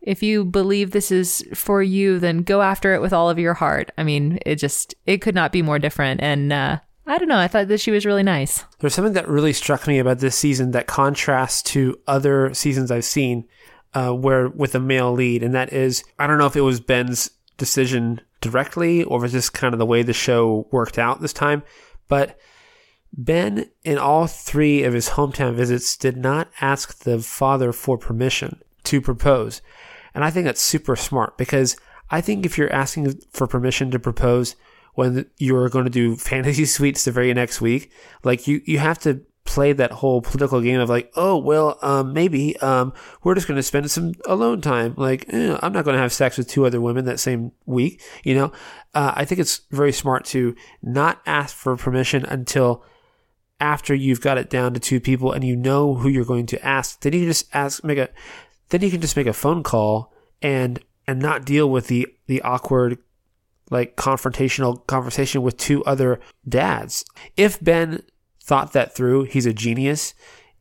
if 0.06 0.22
you 0.22 0.46
believe 0.46 0.92
this 0.92 1.12
is 1.12 1.44
for 1.56 1.82
you, 1.82 2.20
then 2.20 2.44
go 2.44 2.62
after 2.62 2.94
it 2.94 3.02
with 3.02 3.12
all 3.12 3.30
of 3.30 3.40
your 3.40 3.56
heart. 3.56 3.92
I 3.98 4.04
mean, 4.04 4.38
it 4.46 4.56
just 4.56 4.94
it 5.06 5.18
could 5.18 5.36
not 5.36 5.52
be 5.52 5.62
more 5.62 5.80
different. 5.80 6.22
And 6.22 6.54
uh, 6.54 6.80
I 7.08 7.18
don't 7.18 7.28
know, 7.28 7.40
I 7.40 7.48
thought 7.48 7.68
that 7.68 7.82
she 7.82 7.92
was 7.92 8.06
really 8.06 8.24
nice. 8.24 8.64
There's 8.80 8.94
something 8.94 9.14
that 9.14 9.28
really 9.28 9.54
struck 9.54 9.88
me 9.88 10.00
about 10.00 10.20
this 10.20 10.36
season 10.36 10.72
that 10.72 10.88
contrasts 10.88 11.64
to 11.64 12.00
other 12.08 12.54
seasons 12.54 12.92
I've 12.92 13.06
seen, 13.06 13.48
uh, 13.94 14.12
where 14.12 14.48
with 14.50 14.76
a 14.76 14.80
male 14.80 15.12
lead, 15.12 15.44
and 15.44 15.54
that 15.56 15.74
is 15.74 16.04
I 16.20 16.28
don't 16.28 16.38
know 16.38 16.48
if 16.48 16.56
it 16.56 16.62
was 16.62 16.80
Ben's 16.80 17.32
decision 17.58 18.22
directly 18.46 19.04
or 19.04 19.20
was 19.20 19.32
just 19.32 19.54
kind 19.54 19.74
of 19.74 19.80
the 19.80 19.86
way 19.86 20.04
the 20.04 20.14
show 20.14 20.68
worked 20.72 20.98
out 20.98 21.22
this 21.22 21.34
time, 21.34 21.64
but 22.08 22.40
Ben, 23.18 23.70
in 23.84 23.98
all 23.98 24.28
three 24.28 24.84
of 24.84 24.94
his 24.94 25.10
hometown 25.10 25.56
visits, 25.56 25.96
did 25.96 26.18
not 26.18 26.50
ask 26.60 27.00
the 27.00 27.20
father 27.20 27.72
for 27.72 27.98
permission 27.98 28.62
to 28.84 29.00
propose. 29.00 29.62
And 30.14 30.24
I 30.24 30.32
think 30.32 30.46
that's 30.46 30.62
super 30.62 30.96
smart 30.96 31.38
because 31.38 31.78
I 32.10 32.22
think 32.22 32.46
if 32.46 32.58
you're 32.58 32.72
asking 32.74 33.20
for 33.32 33.48
permission 33.48 33.90
to 33.92 34.00
propose 34.00 34.56
when 34.96 35.26
you're 35.38 35.70
going 35.70 35.86
to 35.86 35.92
do 35.92 36.16
fantasy 36.18 36.66
suites 36.66 37.06
the 37.06 37.12
very 37.12 37.34
next 37.34 37.62
week, 37.62 37.92
like 38.24 38.48
you, 38.48 38.62
you 38.66 38.80
have 38.80 39.00
to 39.00 39.22
play 39.56 39.72
that 39.72 39.94
whole 39.94 40.22
political 40.22 40.60
game 40.60 40.82
of 40.82 40.90
like, 40.90 41.10
oh, 41.16 41.38
well, 41.38 41.80
um, 41.82 42.12
maybe, 42.12 42.58
um, 42.58 42.92
we're 43.24 43.36
just 43.36 43.48
going 43.48 43.56
to 43.56 43.64
spend 43.64 43.90
some 43.90 44.14
alone 44.26 44.60
time. 44.60 44.94
Like, 44.98 45.26
eh, 45.30 45.58
I'm 45.62 45.72
not 45.72 45.86
going 45.86 45.96
to 45.96 46.02
have 46.02 46.12
sex 46.12 46.38
with 46.38 46.50
two 46.50 46.66
other 46.66 46.82
women 46.82 47.06
that 47.06 47.22
same 47.22 47.54
week. 47.66 48.04
You 48.26 48.36
know, 48.36 48.52
uh, 48.94 49.14
I 49.16 49.24
think 49.24 49.40
it's 49.40 49.62
very 49.72 49.94
smart 49.94 50.26
to 50.26 50.58
not 50.84 51.22
ask 51.26 51.56
for 51.56 51.78
permission 51.78 52.26
until 52.26 52.84
after 53.62 53.96
you've 53.96 54.20
got 54.20 54.38
it 54.38 54.50
down 54.50 54.74
to 54.74 54.80
two 54.82 55.00
people 55.00 55.32
and 55.32 55.42
you 55.46 55.56
know 55.56 55.96
who 55.96 56.10
you're 56.10 56.26
going 56.26 56.48
to 56.48 56.64
ask. 56.66 57.00
Then 57.00 57.14
you 57.14 57.20
can 57.20 57.30
just 57.30 57.56
ask, 57.56 57.82
make 57.82 57.98
a, 57.98 58.10
then 58.72 58.82
you 58.82 58.92
can 58.92 59.00
just 59.00 59.16
make 59.16 59.26
a 59.26 59.32
phone 59.34 59.64
call 59.64 60.14
and, 60.42 60.84
and 61.08 61.22
not 61.22 61.46
deal 61.46 61.70
with 61.70 61.88
the, 61.88 62.08
the 62.28 62.42
awkward, 62.42 62.98
like 63.72 63.96
confrontational 63.96 64.86
conversation 64.86 65.44
with 65.44 65.56
two 65.56 65.82
other 65.86 66.20
dads. 66.46 67.06
If 67.38 67.64
Ben 67.64 68.04
thought 68.46 68.74
that 68.74 68.94
through, 68.94 69.24
he's 69.24 69.48
a 69.48 69.54
genius. 69.54 70.14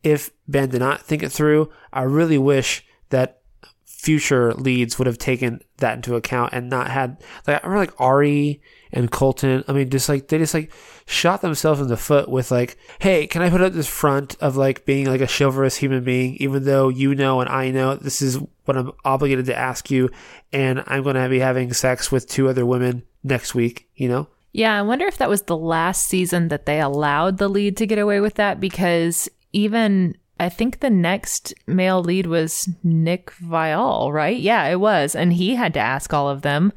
If 0.03 0.31
Ben 0.47 0.69
did 0.69 0.79
not 0.79 1.01
think 1.01 1.23
it 1.23 1.31
through, 1.31 1.71
I 1.93 2.01
really 2.01 2.37
wish 2.37 2.85
that 3.09 3.41
future 3.85 4.53
leads 4.53 4.97
would 4.97 5.07
have 5.07 5.17
taken 5.17 5.61
that 5.77 5.95
into 5.95 6.15
account 6.15 6.53
and 6.53 6.69
not 6.69 6.91
had 6.91 7.19
like 7.47 7.63
I 7.63 7.67
remember 7.67 7.91
like 7.91 8.01
Arie 8.01 8.61
and 8.91 9.09
Colton. 9.11 9.63
I 9.67 9.73
mean, 9.73 9.89
just 9.89 10.09
like 10.09 10.27
they 10.27 10.37
just 10.37 10.53
like 10.53 10.71
shot 11.05 11.41
themselves 11.41 11.81
in 11.81 11.87
the 11.87 11.97
foot 11.97 12.29
with 12.29 12.51
like, 12.51 12.77
hey, 12.99 13.27
can 13.27 13.41
I 13.41 13.49
put 13.49 13.61
up 13.61 13.73
this 13.73 13.87
front 13.87 14.35
of 14.41 14.57
like 14.57 14.85
being 14.85 15.05
like 15.05 15.21
a 15.21 15.27
chivalrous 15.27 15.77
human 15.77 16.03
being, 16.03 16.35
even 16.37 16.65
though 16.65 16.89
you 16.89 17.15
know 17.15 17.41
and 17.41 17.49
I 17.49 17.71
know 17.71 17.95
this 17.95 18.21
is 18.21 18.39
what 18.65 18.77
I'm 18.77 18.91
obligated 19.03 19.45
to 19.47 19.55
ask 19.55 19.91
you, 19.91 20.09
and 20.51 20.83
I'm 20.87 21.03
going 21.03 21.15
to 21.15 21.29
be 21.29 21.39
having 21.39 21.73
sex 21.73 22.11
with 22.11 22.27
two 22.27 22.47
other 22.47 22.65
women 22.65 23.03
next 23.23 23.53
week, 23.53 23.89
you 23.95 24.07
know? 24.07 24.27
Yeah, 24.55 24.79
I 24.79 24.83
wonder 24.83 25.05
if 25.05 25.17
that 25.17 25.27
was 25.27 25.41
the 25.41 25.57
last 25.57 26.07
season 26.07 26.47
that 26.47 26.65
they 26.65 26.79
allowed 26.79 27.39
the 27.39 27.49
lead 27.49 27.75
to 27.75 27.85
get 27.85 27.99
away 27.99 28.21
with 28.21 28.35
that 28.35 28.61
because 28.61 29.27
even 29.51 30.15
I 30.39 30.47
think 30.47 30.79
the 30.79 30.89
next 30.89 31.53
male 31.67 32.01
lead 32.01 32.27
was 32.27 32.69
Nick 32.81 33.31
Viall, 33.31 34.13
right? 34.13 34.39
Yeah, 34.39 34.65
it 34.67 34.79
was. 34.79 35.13
And 35.13 35.33
he 35.33 35.55
had 35.55 35.73
to 35.73 35.81
ask 35.81 36.13
all 36.13 36.29
of 36.29 36.41
them. 36.41 36.71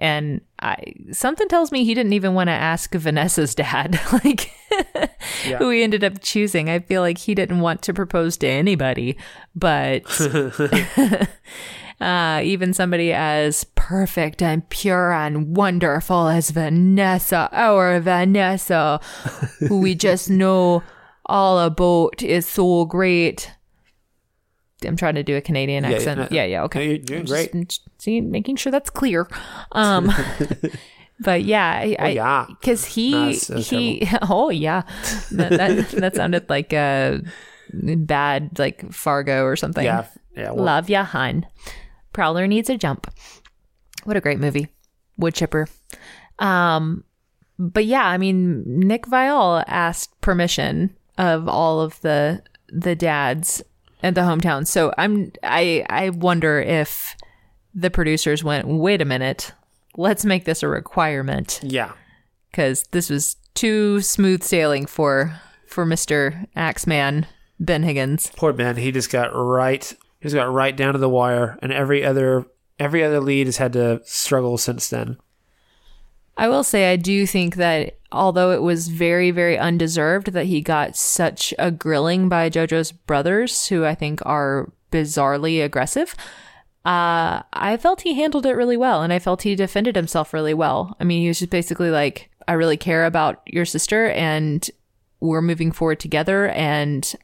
And 0.00 0.40
I 0.58 0.94
something 1.12 1.46
tells 1.46 1.70
me 1.70 1.84
he 1.84 1.94
didn't 1.94 2.12
even 2.12 2.34
want 2.34 2.48
to 2.48 2.54
ask 2.54 2.92
Vanessa's 2.92 3.54
dad, 3.54 4.00
like 4.24 4.50
who 5.58 5.70
he 5.70 5.84
ended 5.84 6.02
up 6.02 6.20
choosing. 6.22 6.68
I 6.68 6.80
feel 6.80 7.02
like 7.02 7.18
he 7.18 7.36
didn't 7.36 7.60
want 7.60 7.82
to 7.82 7.94
propose 7.94 8.36
to 8.38 8.48
anybody, 8.48 9.16
but 9.54 10.02
uh, 12.02 12.40
even 12.42 12.72
somebody 12.74 13.12
as 13.12 13.64
perfect 13.74 14.42
and 14.42 14.68
pure 14.68 15.12
and 15.12 15.56
wonderful 15.56 16.28
as 16.28 16.50
Vanessa, 16.50 17.48
our 17.52 18.00
Vanessa, 18.00 19.00
who 19.60 19.78
we 19.80 19.94
just 19.94 20.28
know 20.42 20.82
all 21.26 21.58
about 21.60 22.22
is 22.22 22.46
so 22.46 22.84
great. 22.84 23.50
I'm 24.84 24.96
trying 24.96 25.14
to 25.14 25.22
do 25.22 25.36
a 25.36 25.40
Canadian 25.40 25.84
accent. 25.84 26.18
yeah. 26.32 26.42
Yeah, 26.42 26.44
yeah, 26.44 26.62
okay. 26.64 26.78
No, 26.80 26.90
you're 26.90 26.98
doing 26.98 27.24
great. 27.24 27.52
Just, 27.68 27.82
see, 27.98 28.20
making 28.20 28.56
sure 28.56 28.72
that's 28.72 28.90
clear. 28.90 29.28
Um, 29.70 30.10
but 31.20 31.44
yeah, 31.44 31.70
I, 31.84 31.96
Oh, 32.00 32.06
yeah. 32.08 32.46
because 32.60 32.84
he 32.84 33.12
No, 33.12 33.20
that's- 33.26 33.46
that's 33.46 33.70
he. 33.70 34.08
Oh 34.22 34.50
yeah, 34.50 34.82
that, 35.30 35.50
that 35.52 35.88
that 35.90 36.16
sounded 36.16 36.50
like 36.50 36.72
a 36.72 37.22
bad 37.72 38.58
like 38.58 38.92
Fargo 38.92 39.44
or 39.44 39.54
something. 39.54 39.84
Yeah. 39.84 40.06
Yeah. 40.36 40.50
Well, 40.50 40.64
Love 40.64 40.90
ya, 40.90 41.04
hun. 41.04 41.46
Prowler 42.12 42.46
needs 42.46 42.70
a 42.70 42.76
jump. 42.76 43.12
What 44.04 44.16
a 44.16 44.20
great 44.20 44.40
movie. 44.40 44.68
Wood 45.16 45.34
chipper. 45.34 45.68
Um, 46.38 47.04
but 47.58 47.84
yeah, 47.84 48.06
I 48.06 48.18
mean, 48.18 48.62
Nick 48.66 49.06
Viall 49.06 49.62
asked 49.66 50.20
permission 50.20 50.96
of 51.18 51.48
all 51.48 51.80
of 51.80 52.00
the 52.00 52.42
the 52.68 52.96
dads 52.96 53.62
at 54.02 54.14
the 54.14 54.22
hometown. 54.22 54.66
So 54.66 54.92
I'm 54.98 55.32
I 55.42 55.84
I 55.88 56.10
wonder 56.10 56.60
if 56.60 57.14
the 57.74 57.90
producers 57.90 58.42
went, 58.42 58.66
wait 58.66 59.00
a 59.00 59.04
minute, 59.04 59.52
let's 59.96 60.24
make 60.24 60.44
this 60.44 60.62
a 60.62 60.68
requirement 60.68 61.60
yeah. 61.62 61.92
because 62.50 62.84
this 62.90 63.10
was 63.10 63.36
too 63.54 64.00
smooth 64.00 64.42
sailing 64.42 64.86
for 64.86 65.38
for 65.66 65.86
Mister 65.86 66.46
Axeman 66.56 67.26
Ben 67.60 67.82
Higgins. 67.82 68.32
Poor 68.34 68.52
Ben. 68.52 68.76
He 68.76 68.90
just 68.90 69.10
got 69.10 69.30
right. 69.34 69.94
He 70.22 70.28
just 70.28 70.36
got 70.36 70.52
right 70.52 70.76
down 70.76 70.92
to 70.92 71.00
the 71.00 71.08
wire, 71.08 71.58
and 71.62 71.72
every 71.72 72.04
other 72.04 72.46
every 72.78 73.02
other 73.02 73.18
lead 73.20 73.48
has 73.48 73.56
had 73.56 73.72
to 73.72 74.00
struggle 74.04 74.56
since 74.56 74.88
then. 74.88 75.16
I 76.36 76.48
will 76.48 76.62
say 76.62 76.92
I 76.92 76.96
do 76.96 77.26
think 77.26 77.56
that 77.56 77.98
although 78.12 78.52
it 78.52 78.62
was 78.62 78.86
very 78.86 79.32
very 79.32 79.58
undeserved 79.58 80.32
that 80.32 80.46
he 80.46 80.60
got 80.60 80.96
such 80.96 81.52
a 81.58 81.72
grilling 81.72 82.28
by 82.28 82.48
JoJo's 82.48 82.92
brothers 82.92 83.66
who 83.66 83.84
I 83.84 83.96
think 83.96 84.24
are 84.24 84.70
bizarrely 84.92 85.64
aggressive. 85.64 86.14
Uh, 86.84 87.42
I 87.52 87.76
felt 87.76 88.02
he 88.02 88.14
handled 88.14 88.46
it 88.46 88.54
really 88.54 88.76
well 88.76 89.02
and 89.02 89.12
I 89.12 89.18
felt 89.18 89.42
he 89.42 89.56
defended 89.56 89.96
himself 89.96 90.32
really 90.32 90.54
well. 90.54 90.96
I 91.00 91.04
mean, 91.04 91.22
he 91.22 91.28
was 91.28 91.40
just 91.40 91.50
basically 91.50 91.90
like, 91.90 92.30
I 92.46 92.52
really 92.52 92.76
care 92.76 93.06
about 93.06 93.40
your 93.46 93.64
sister 93.64 94.08
and 94.10 94.68
we're 95.20 95.42
moving 95.42 95.70
forward 95.70 96.00
together. 96.00 96.48
And 96.48 97.14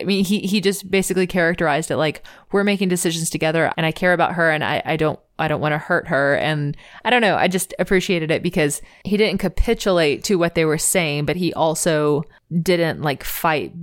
I 0.00 0.04
mean, 0.04 0.24
he, 0.24 0.40
he 0.40 0.60
just 0.60 0.90
basically 0.90 1.26
characterized 1.26 1.90
it 1.90 1.96
like, 1.96 2.22
we're 2.52 2.64
making 2.64 2.88
decisions 2.88 3.30
together 3.30 3.72
and 3.76 3.86
I 3.86 3.92
care 3.92 4.12
about 4.12 4.34
her 4.34 4.50
and 4.50 4.64
I, 4.64 4.82
I 4.84 4.96
don't 4.96 5.18
I 5.38 5.48
don't 5.48 5.60
want 5.60 5.72
to 5.72 5.78
hurt 5.78 6.08
her. 6.08 6.36
And 6.36 6.76
I 7.04 7.10
don't 7.10 7.20
know. 7.20 7.36
I 7.36 7.48
just 7.48 7.74
appreciated 7.78 8.30
it 8.30 8.42
because 8.42 8.80
he 9.04 9.16
didn't 9.16 9.38
capitulate 9.38 10.24
to 10.24 10.36
what 10.36 10.54
they 10.54 10.64
were 10.64 10.78
saying, 10.78 11.26
but 11.26 11.36
he 11.36 11.52
also 11.52 12.24
didn't 12.62 13.02
like 13.02 13.22
fight 13.22 13.74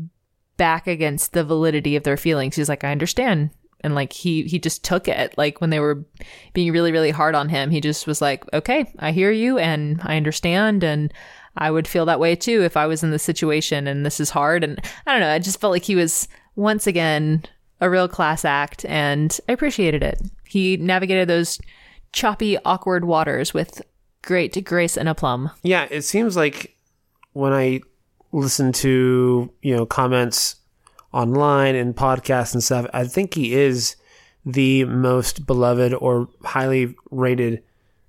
back 0.57 0.87
against 0.87 1.33
the 1.33 1.43
validity 1.43 1.95
of 1.95 2.03
their 2.03 2.17
feelings. 2.17 2.55
He's 2.55 2.69
like, 2.69 2.83
I 2.83 2.91
understand. 2.91 3.51
And 3.81 3.95
like 3.95 4.13
he 4.13 4.43
he 4.43 4.59
just 4.59 4.83
took 4.83 5.07
it. 5.07 5.37
Like 5.37 5.59
when 5.59 5.69
they 5.69 5.79
were 5.79 6.05
being 6.53 6.71
really, 6.71 6.91
really 6.91 7.11
hard 7.11 7.35
on 7.35 7.49
him, 7.49 7.69
he 7.69 7.81
just 7.81 8.07
was 8.07 8.21
like, 8.21 8.51
Okay, 8.53 8.91
I 8.97 9.11
hear 9.11 9.31
you 9.31 9.57
and 9.57 9.99
I 10.03 10.15
understand 10.17 10.83
and 10.83 11.13
I 11.55 11.71
would 11.71 11.87
feel 11.87 12.05
that 12.05 12.19
way 12.19 12.35
too 12.35 12.63
if 12.63 12.75
I 12.75 12.87
was 12.87 13.03
in 13.03 13.11
this 13.11 13.23
situation 13.23 13.87
and 13.87 14.05
this 14.05 14.19
is 14.19 14.31
hard. 14.31 14.63
And 14.63 14.79
I 15.05 15.11
don't 15.11 15.21
know, 15.21 15.31
I 15.31 15.39
just 15.39 15.59
felt 15.59 15.71
like 15.71 15.83
he 15.83 15.95
was 15.95 16.27
once 16.55 16.87
again 16.87 17.43
a 17.81 17.89
real 17.89 18.07
class 18.07 18.45
act 18.45 18.85
and 18.85 19.37
I 19.47 19.53
appreciated 19.53 20.03
it. 20.03 20.21
He 20.47 20.77
navigated 20.77 21.27
those 21.27 21.59
choppy, 22.11 22.57
awkward 22.65 23.05
waters 23.05 23.53
with 23.53 23.81
great 24.21 24.63
grace 24.65 24.97
and 24.97 25.09
aplomb. 25.09 25.51
Yeah, 25.63 25.87
it 25.89 26.01
seems 26.01 26.35
like 26.35 26.75
when 27.33 27.53
I 27.53 27.81
listen 28.31 28.71
to, 28.73 29.51
you 29.61 29.75
know, 29.75 29.85
comments 29.85 30.55
online 31.11 31.75
and 31.75 31.95
podcasts 31.95 32.53
and 32.53 32.63
stuff, 32.63 32.87
I 32.93 33.05
think 33.05 33.33
he 33.33 33.53
is 33.53 33.95
the 34.45 34.85
most 34.85 35.45
beloved 35.45 35.93
or 35.93 36.27
highly 36.43 36.95
rated 37.11 37.63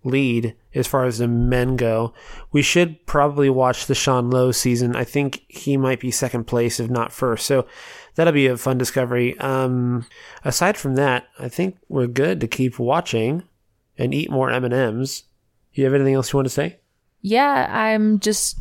lead 0.05 0.55
as 0.75 0.87
far 0.87 1.05
as 1.05 1.19
the 1.19 1.27
men 1.27 1.77
go. 1.77 2.13
We 2.53 2.63
should 2.63 3.05
probably 3.07 3.51
watch 3.51 3.87
the 3.87 3.95
Sean 3.95 4.31
Lowe 4.31 4.53
season. 4.53 4.95
I 4.95 5.05
think 5.05 5.45
he 5.49 5.77
might 5.77 6.01
be 6.01 6.11
second 6.11 6.45
place, 6.45 6.79
if 6.79 6.91
not 6.91 7.13
first. 7.13 7.47
So 7.47 7.67
that'll 8.15 8.33
be 8.33 8.47
a 8.47 8.57
fun 8.57 8.79
discovery. 8.79 9.39
Um, 9.39 10.07
aside 10.45 10.77
from 10.77 10.95
that, 10.97 11.27
I 11.39 11.49
think 11.49 11.79
we're 11.89 12.07
good 12.07 12.41
to 12.41 12.49
keep 12.49 12.79
watching 12.79 13.43
and 13.99 14.15
eat 14.15 14.31
more 14.31 14.51
M 14.51 14.65
and 14.65 14.75
M's. 14.75 15.25
You 15.73 15.85
have 15.85 15.95
anything 15.95 16.15
else 16.15 16.33
you 16.33 16.37
want 16.37 16.47
to 16.47 16.55
say? 16.55 16.79
Yeah, 17.21 17.67
I'm 17.71 18.21
just 18.21 18.59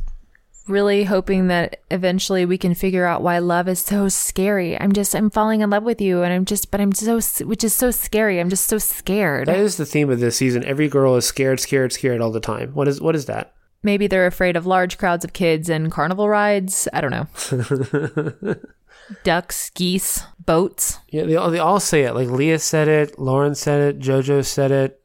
really 0.68 1.04
hoping 1.04 1.48
that 1.48 1.82
eventually 1.92 2.46
we 2.46 2.58
can 2.58 2.74
figure 2.74 3.06
out 3.06 3.22
why 3.22 3.40
love 3.40 3.68
is 3.68 3.80
so 3.80 4.10
scary. 4.10 4.80
I'm 4.80 4.94
just 4.94 5.16
I'm 5.16 5.30
falling 5.30 5.62
in 5.62 5.70
love 5.70 5.84
with 5.84 6.02
you 6.02 6.24
and 6.24 6.34
I'm 6.34 6.46
just 6.46 6.72
but 6.72 6.80
I'm 6.80 6.94
so 6.94 7.20
which 7.46 7.64
is 7.64 7.74
so 7.74 7.92
scary. 7.92 8.40
I'm 8.40 8.50
just 8.50 8.68
so 8.68 8.78
scared. 8.78 9.48
That 9.48 9.58
is 9.58 9.78
the 9.78 9.86
theme 9.86 10.10
of 10.10 10.20
this 10.20 10.38
season. 10.38 10.64
Every 10.64 10.88
girl 10.88 11.16
is 11.16 11.26
scared, 11.26 11.60
scared, 11.60 11.92
scared 11.92 12.22
all 12.22 12.32
the 12.32 12.40
time. 12.40 12.74
What 12.74 12.88
is 12.88 13.02
what 13.02 13.16
is 13.16 13.26
that? 13.26 13.54
Maybe 13.84 14.08
they're 14.08 14.28
afraid 14.28 14.56
of 14.56 14.66
large 14.66 14.98
crowds 14.98 15.26
of 15.26 15.34
kids 15.34 15.70
and 15.70 15.92
carnival 15.92 16.30
rides. 16.30 16.88
I 16.94 17.02
don't 17.02 17.12
know. 17.12 18.56
Ducks, 19.24 19.70
geese, 19.72 20.24
boats. 20.40 21.00
Yeah, 21.10 21.24
they 21.24 21.36
all, 21.36 21.52
they 21.52 21.60
all 21.60 21.82
say 21.82 22.04
it. 22.04 22.14
Like 22.14 22.30
Leah 22.30 22.60
said 22.60 22.88
it, 22.88 23.20
Lauren 23.20 23.54
said 23.56 23.82
it, 23.82 24.00
JoJo 24.00 24.46
said 24.46 24.72
it, 24.72 25.03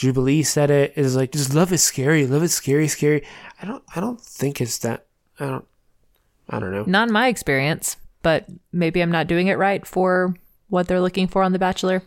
Jubilee 0.00 0.42
said. 0.42 0.70
It's 0.70 1.14
like 1.14 1.32
just 1.32 1.52
love 1.52 1.72
is 1.72 1.82
scary, 1.82 2.26
love 2.26 2.42
is 2.42 2.54
scary, 2.54 2.88
scary. 2.88 3.22
I 3.60 3.66
don't 3.66 3.84
I 3.94 4.00
don't 4.00 4.18
think 4.18 4.60
it's 4.60 4.78
that. 4.78 5.04
I 5.38 5.44
don't 5.46 5.66
I 6.48 6.58
don't 6.58 6.72
know. 6.72 6.84
Not 6.86 7.08
in 7.08 7.12
my 7.12 7.28
experience, 7.28 7.96
but 8.22 8.46
maybe 8.72 9.02
I'm 9.02 9.10
not 9.10 9.26
doing 9.26 9.48
it 9.48 9.58
right 9.58 9.86
for 9.86 10.34
what 10.68 10.88
they're 10.88 11.02
looking 11.02 11.28
for 11.28 11.42
on 11.42 11.52
The 11.52 11.58
Bachelor. 11.58 12.02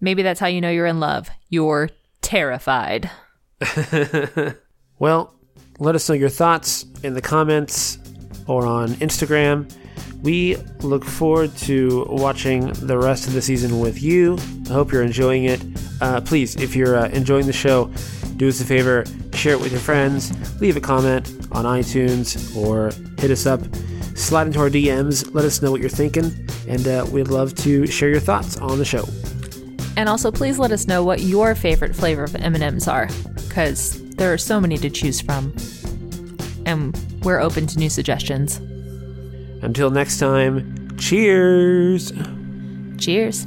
Maybe 0.00 0.22
that's 0.22 0.40
how 0.40 0.46
you 0.46 0.62
know 0.62 0.70
you're 0.70 0.86
in 0.86 1.00
love. 1.00 1.28
You're 1.50 1.90
terrified. 2.22 3.10
Well, 4.98 5.34
let 5.80 5.96
us 5.96 6.08
know 6.08 6.14
your 6.14 6.28
thoughts 6.28 6.86
in 7.02 7.14
the 7.14 7.20
comments 7.20 7.98
or 8.46 8.64
on 8.64 8.90
Instagram. 8.94 9.70
We 10.22 10.56
look 10.80 11.04
forward 11.04 11.54
to 11.58 12.06
watching 12.08 12.72
the 12.74 12.96
rest 12.96 13.26
of 13.26 13.32
the 13.32 13.42
season 13.42 13.80
with 13.80 14.00
you. 14.00 14.38
I 14.70 14.72
hope 14.72 14.92
you're 14.92 15.02
enjoying 15.02 15.44
it. 15.44 15.60
Uh, 16.00 16.20
please, 16.20 16.56
if 16.56 16.74
you're 16.74 16.96
uh, 16.96 17.08
enjoying 17.08 17.46
the 17.46 17.52
show, 17.52 17.90
do 18.36 18.48
us 18.48 18.60
a 18.60 18.64
favor, 18.64 19.04
share 19.32 19.52
it 19.52 19.60
with 19.60 19.72
your 19.72 19.80
friends, 19.80 20.32
leave 20.60 20.76
a 20.76 20.80
comment 20.80 21.28
on 21.52 21.64
iTunes, 21.64 22.54
or 22.56 22.90
hit 23.20 23.30
us 23.30 23.46
up. 23.46 23.60
Slide 24.16 24.48
into 24.48 24.60
our 24.60 24.70
DMs, 24.70 25.34
let 25.34 25.44
us 25.44 25.62
know 25.62 25.70
what 25.70 25.80
you're 25.80 25.90
thinking, 25.90 26.32
and 26.68 26.86
uh, 26.86 27.06
we'd 27.10 27.28
love 27.28 27.54
to 27.56 27.86
share 27.86 28.08
your 28.08 28.20
thoughts 28.20 28.56
on 28.58 28.78
the 28.78 28.84
show. 28.84 29.04
And 29.96 30.08
also, 30.08 30.32
please 30.32 30.58
let 30.58 30.72
us 30.72 30.86
know 30.86 31.04
what 31.04 31.20
your 31.20 31.54
favorite 31.54 31.94
flavor 31.94 32.24
of 32.24 32.34
M&Ms 32.34 32.88
are, 32.88 33.08
because 33.34 34.00
there 34.14 34.32
are 34.32 34.38
so 34.38 34.60
many 34.60 34.76
to 34.78 34.90
choose 34.90 35.20
from. 35.20 35.54
And 36.66 36.96
we're 37.22 37.40
open 37.40 37.66
to 37.68 37.78
new 37.78 37.90
suggestions. 37.90 38.56
Until 39.62 39.90
next 39.90 40.18
time, 40.18 40.96
cheers! 40.98 42.12
Cheers. 42.98 43.46